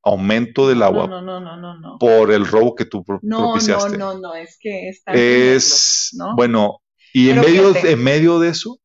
[0.03, 3.99] aumento del agua No, no, no, por el robo que tú pro- No, no, propiciaste.
[3.99, 6.35] no, no, es que está es ¿no?
[6.37, 6.79] bueno
[7.13, 7.93] y en medio fíjate.
[7.93, 8.79] en medio de eso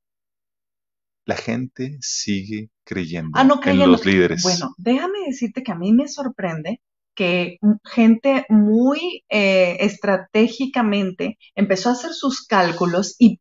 [1.25, 5.93] la gente sigue creyendo Ah, no en los líderes Bueno, déjame decirte que a mí
[5.93, 6.81] me sorprende
[7.15, 13.39] que gente muy eh, estratégicamente empezó a hacer sus cálculos y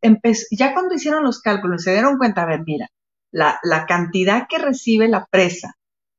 [0.57, 2.89] ya cuando hicieron los cálculos se dieron cuenta, a ver, mira,
[3.33, 5.75] la, la cantidad que recibe la presa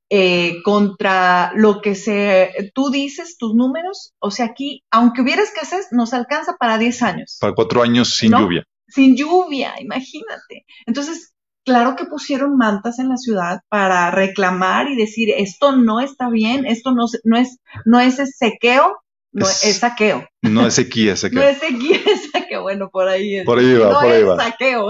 [0.10, 5.88] eh, contra lo que se, tú dices, tus números, o sea, aquí, aunque hubiera escasez,
[5.92, 8.42] nos alcanza para 10 años para cuatro años sin ¿No?
[8.42, 10.66] lluvia sin lluvia, imagínate.
[10.86, 11.34] Entonces,
[11.66, 16.66] claro que pusieron mantas en la ciudad para reclamar y decir, esto no está bien,
[16.68, 18.96] esto no, no es, no es sequeo,
[19.32, 20.28] no Es- es, saqueo.
[20.44, 22.62] no es sequía es No saqueo es sequía, es saqueo.
[22.62, 23.46] Bueno, por ahí es.
[23.46, 24.38] Por ahí va, no por ahí es va.
[24.38, 24.88] saqueo.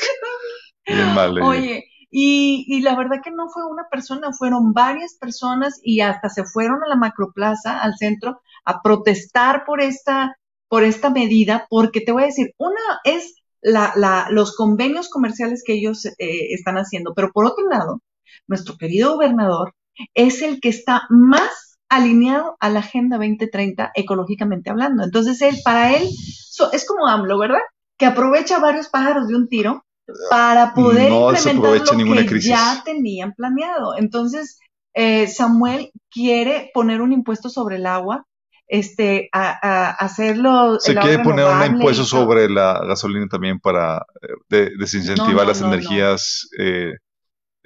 [0.86, 1.64] bien mal eh.
[1.64, 6.28] Oye, y, y la verdad que no fue una persona, fueron varias personas y hasta
[6.28, 10.36] se fueron a la macroplaza, al centro, a protestar por esta,
[10.68, 15.62] por esta medida, porque te voy a decir, una es la, la, los convenios comerciales
[15.64, 16.14] que ellos eh,
[16.52, 18.02] están haciendo, pero por otro lado,
[18.46, 19.74] nuestro querido gobernador
[20.14, 25.04] es el que está más alineado a la Agenda 2030 ecológicamente hablando.
[25.04, 27.60] Entonces, él, para él, so- es como AMLO, ¿verdad?
[27.98, 29.84] Que aprovecha varios pájaros de un tiro
[30.30, 32.50] para poder No implementar lo que crisis.
[32.50, 33.96] ya tenían planeado.
[33.96, 34.58] Entonces,
[34.94, 38.26] eh, Samuel quiere poner un impuesto sobre el agua,
[38.68, 40.78] este, a, a hacerlo.
[40.80, 45.44] Se quiere poner un impuesto sobre la gasolina también para eh, de- desincentivar No, no,
[45.48, 46.92] las energías eh,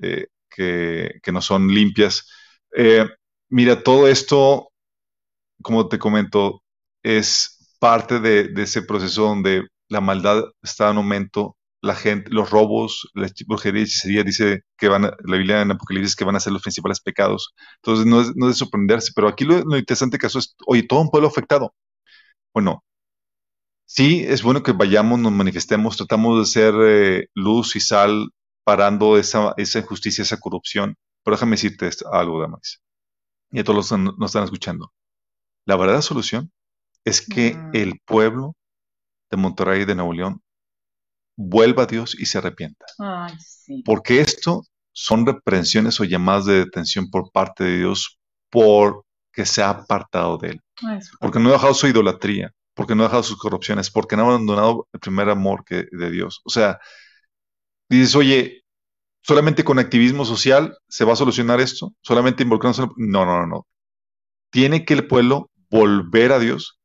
[0.02, 2.28] eh, que, que no son limpias.
[3.48, 4.70] Mira, todo esto,
[5.62, 6.62] como te comento,
[7.02, 12.50] es parte de, de ese proceso donde la maldad está en aumento, la gente, los
[12.50, 16.36] robos, la brujería y hechicería, dice que van a- la Biblia en Apocalipsis que van
[16.36, 17.54] a ser los principales pecados.
[17.76, 20.82] Entonces no es, no es de sorprenderse, pero aquí lo, lo interesante caso es, oye,
[20.84, 21.74] todo un pueblo afectado.
[22.54, 22.82] Bueno,
[23.84, 28.30] sí, es bueno que vayamos, nos manifestemos, tratamos de ser eh, luz y sal
[28.64, 30.96] parando esa, esa injusticia, esa corrupción.
[31.24, 32.80] Pero déjame decirte esto- algo, Damaris,
[33.52, 34.92] y a todos los que nos están escuchando.
[35.66, 36.50] La verdadera solución
[37.04, 37.70] es que Mm.
[37.74, 38.54] el pueblo
[39.30, 40.40] de Monterrey y de Nuevo León
[41.36, 42.86] vuelva a Dios y se arrepienta.
[42.98, 43.82] Ay, sí.
[43.84, 44.62] Porque esto
[44.92, 48.18] son reprensiones o llamadas de detención por parte de Dios
[48.50, 50.60] porque se ha apartado de él.
[51.20, 54.34] Porque no ha dejado su idolatría, porque no ha dejado sus corrupciones, porque no ha
[54.34, 56.40] abandonado el primer amor que, de Dios.
[56.44, 56.78] O sea,
[57.88, 58.62] dices, oye,
[59.22, 62.88] solamente con activismo social se va a solucionar esto, solamente involucrándose.
[62.96, 63.66] No, no, no, no.
[64.50, 66.75] Tiene que el pueblo volver a Dios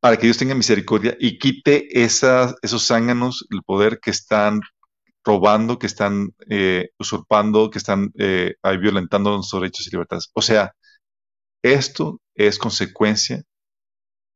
[0.00, 4.60] para que Dios tenga misericordia y quite esas, esos zánganos, el poder que están
[5.24, 10.30] robando, que están eh, usurpando, que están eh, ahí violentando nuestros derechos y libertades.
[10.34, 10.72] O sea,
[11.62, 13.42] esto es consecuencia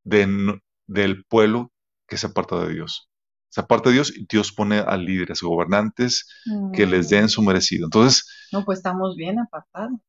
[0.04, 1.70] de del pueblo
[2.08, 3.08] que se aparta de Dios.
[3.48, 6.26] Se aparta de Dios y Dios pone a líderes, gobernantes
[6.72, 7.86] que les den su merecido.
[7.86, 10.00] Entonces, No, pues estamos bien apartados.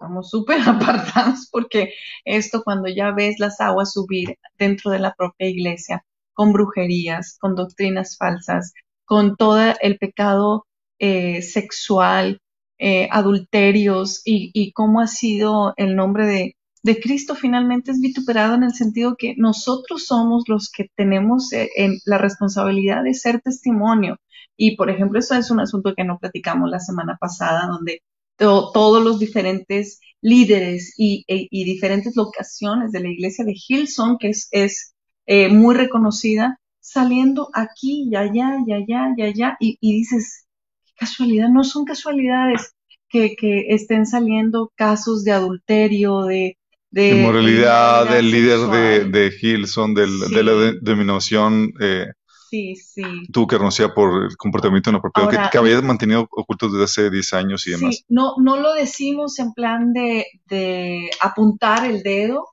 [0.00, 1.92] Estamos súper apartados porque
[2.24, 7.56] esto cuando ya ves las aguas subir dentro de la propia iglesia, con brujerías, con
[7.56, 8.74] doctrinas falsas,
[9.04, 10.66] con todo el pecado
[11.00, 12.40] eh, sexual,
[12.78, 18.62] eh, adulterios y, cómo ha sido el nombre de, de Cristo finalmente es vituperado en
[18.62, 21.70] el sentido que nosotros somos los que tenemos eh,
[22.04, 24.18] la responsabilidad de ser testimonio.
[24.56, 28.02] Y por ejemplo, eso es un asunto que no platicamos la semana pasada, donde
[28.38, 34.18] to- todos los diferentes líderes y, e- y diferentes locaciones de la iglesia de Hillsong,
[34.18, 34.94] que es, es
[35.26, 40.46] eh, muy reconocida, saliendo aquí y allá y allá y allá, y, y dices,
[40.86, 42.74] qué casualidad, no son casualidades
[43.10, 46.56] que, que estén saliendo casos de adulterio, de...
[46.90, 50.34] de inmoralidad del líder de, de Hilson, del, Sí.
[50.34, 52.06] de la de- dominación, eh,
[52.48, 53.02] Sí, sí.
[53.32, 57.10] tuvo que renunciar por el comportamiento inapropiado que, Ahora- que había mantenido oculto desde hace
[57.10, 57.96] 10 años y demás.
[57.96, 62.48] Sí, no, no lo decimos en plan de, de apuntar el dedo,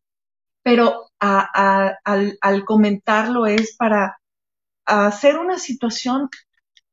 [0.64, 4.18] pero a- a- al, al comentarlo es para
[4.86, 6.30] hacer una situación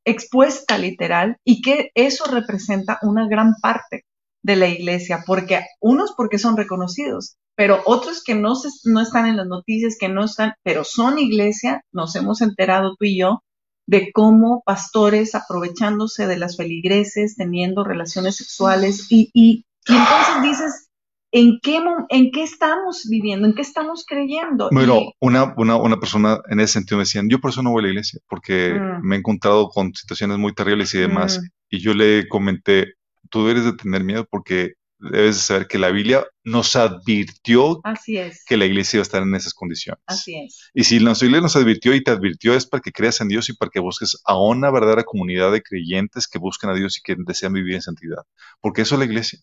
[0.04, 4.04] expuesta literal y que eso representa una gran parte
[4.42, 9.26] de la iglesia, porque unos porque son reconocidos, pero otros que no, se, no están
[9.26, 13.42] en las noticias, que no están, pero son iglesia, nos hemos enterado tú y yo
[13.86, 20.88] de cómo pastores aprovechándose de las feligreses, teniendo relaciones sexuales y, y, y entonces dices,
[21.32, 21.80] ¿en qué,
[22.10, 23.46] ¿en qué estamos viviendo?
[23.48, 24.68] ¿En qué estamos creyendo?
[24.72, 27.70] Bueno, Y- una, una, una persona en ese sentido me decían, yo por eso no
[27.72, 29.06] voy a la iglesia, porque Mm.
[29.06, 31.40] me he encontrado con situaciones muy terribles y demás.
[31.40, 31.46] Mm.
[31.70, 32.94] Y yo le comenté,
[33.30, 34.74] tú debes de tener miedo porque
[35.10, 39.08] debes de saber que la Biblia nos advirtió así es, que la iglesia iba a
[39.08, 40.02] estar en esas condiciones.
[40.06, 40.70] así es.
[40.74, 43.48] Y si nuestra iglesia nos advirtió y te advirtió es para que creas en Dios
[43.48, 47.02] y para que busques a una verdadera comunidad de creyentes que busquen a Dios y
[47.02, 48.22] que desean vivir en santidad.
[48.60, 49.40] Porque eso es la iglesia,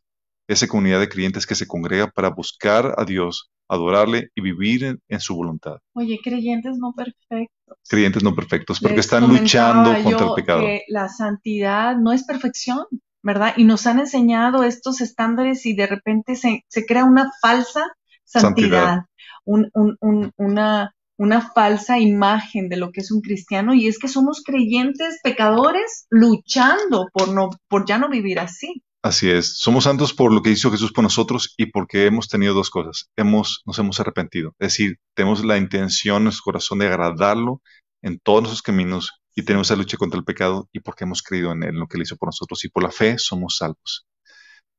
[0.48, 5.02] esa comunidad de creyentes que se congrega para buscar a Dios, adorarle y vivir en,
[5.08, 5.78] en su voluntad.
[5.94, 7.78] Oye, creyentes no perfectos.
[7.88, 10.62] Creyentes no perfectos, porque Les están luchando contra el pecado.
[10.62, 12.86] Que la santidad no es perfección,
[13.24, 13.54] ¿verdad?
[13.58, 17.86] Y nos han enseñado estos estándares y de repente se, se crea una falsa
[18.24, 19.06] santidad, Santidad.
[19.46, 24.00] un- un- un- una, una falsa imagen de lo que es un cristiano y es
[24.00, 28.84] que somos creyentes pecadores luchando por, no, por ya no vivir así.
[29.02, 32.54] Así es, somos santos por lo que hizo Jesús por nosotros y porque hemos tenido
[32.54, 33.10] dos cosas.
[33.16, 37.62] Hemos, nos hemos arrepentido, es decir, tenemos la intención en nuestro corazón de agradarlo
[38.02, 41.54] en todos nuestros caminos y tenemos esa lucha contra el pecado y porque hemos creído
[41.54, 44.06] en él, en lo que él hizo por nosotros y por la fe somos salvos.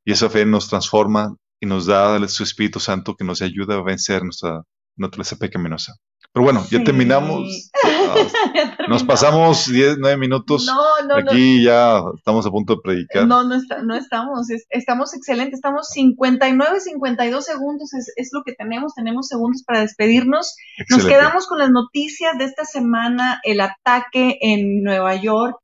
[0.04, 3.82] Y esa fe nos transforma y nos da su Espíritu Santo que nos ayuda a
[3.82, 4.62] vencer nuestra
[4.96, 5.94] naturaleza pecaminosa.
[6.32, 6.84] Pero bueno, ya Sí.
[6.84, 7.70] terminamos.
[8.54, 10.66] Ya Nos pasamos 10, 9 minutos.
[10.66, 11.30] No, no, no.
[11.30, 13.26] Aquí ya estamos a punto de predicar.
[13.26, 18.42] No, no, está- no estamos, es- estamos excelentes, estamos 59, 52 segundos, es, es lo
[18.44, 20.54] que tenemos, tenemos segundos para despedirnos.
[20.88, 25.56] Nos quedamos con las noticias de esta semana, el ataque en Nueva York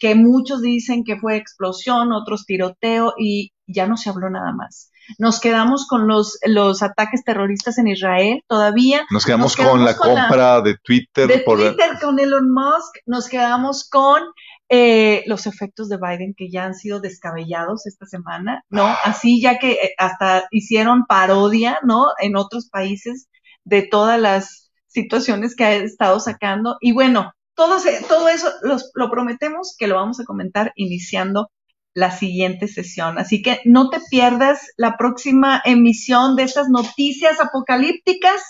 [0.00, 4.90] que muchos dicen que fue explosión, otros tiroteo y ya no se habló nada más.
[5.18, 9.02] Nos quedamos con los, los ataques terroristas en Israel todavía.
[9.10, 11.28] Nos quedamos, con la compra de Twitter.
[11.28, 12.96] De Twitter con Elon Musk.
[13.06, 14.22] Nos quedamos con
[14.68, 18.86] eh, los efectos de Biden que ya han sido descabellados esta semana, ¿no?
[18.86, 18.98] Ah.
[19.04, 22.06] Así ya que eh, hasta hicieron parodia, ¿no?
[22.20, 23.28] En otros países
[23.64, 26.76] de todas las situaciones que ha estado sacando.
[26.80, 27.76] Y bueno, todo,
[28.08, 28.50] todo eso
[28.94, 31.50] lo prometemos que lo vamos a comentar iniciando
[31.96, 33.18] la siguiente sesión.
[33.18, 38.42] Así que no te pierdas la próxima emisión de estas noticias apocalípticas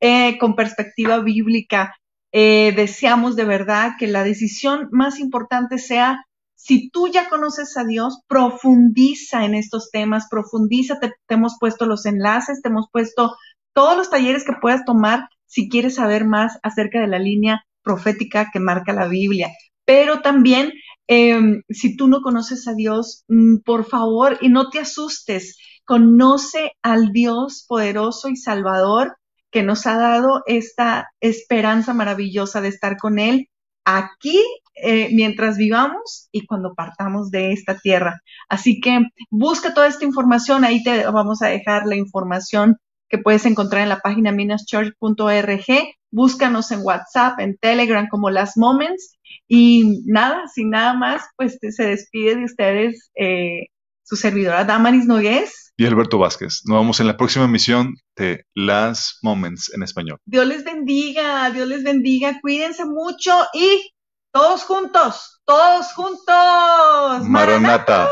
[0.00, 1.94] eh, con perspectiva bíblica.
[2.32, 6.24] Eh, deseamos de verdad que la decisión más importante sea,
[6.54, 11.84] si tú ya conoces a Dios, profundiza en estos temas, profundiza, te, te hemos puesto
[11.84, 13.36] los enlaces, te hemos puesto
[13.74, 18.48] todos los talleres que puedas tomar si quieres saber más acerca de la línea profética
[18.50, 19.50] que marca la Biblia.
[19.84, 20.72] Pero también
[21.12, 26.70] Em, si tú no conoces a Dios, mm, por favor, y no te asustes, conoce
[26.82, 29.16] al Dios poderoso y salvador
[29.50, 33.48] que nos ha dado esta esperanza maravillosa de estar con Él
[33.84, 34.40] aquí
[34.76, 38.22] eh, mientras vivamos y cuando partamos de esta tierra.
[38.48, 39.00] Así que
[39.30, 42.76] busca toda esta información, ahí te vamos a dejar la información
[43.08, 45.66] que puedes encontrar en la página minaschurch.org.
[46.12, 49.18] Búscanos en WhatsApp, en Telegram como Las Moments
[49.52, 53.66] y nada, sin nada más, pues se despide de ustedes eh,
[54.04, 55.72] su servidora Damaris Nogués.
[55.76, 56.60] Y Alberto Vázquez.
[56.66, 60.18] Nos vemos en la próxima emisión de Las Moments en español.
[60.24, 63.90] Dios les bendiga, Dios les bendiga, cuídense mucho y
[64.32, 67.28] todos juntos, todos juntos.
[67.28, 68.08] Maranata.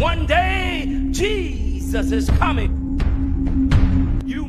[0.00, 2.91] One day Jesus is coming.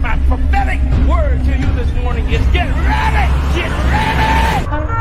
[0.00, 3.58] my prophetic word to you this morning is get ready!
[3.58, 4.97] Get ready!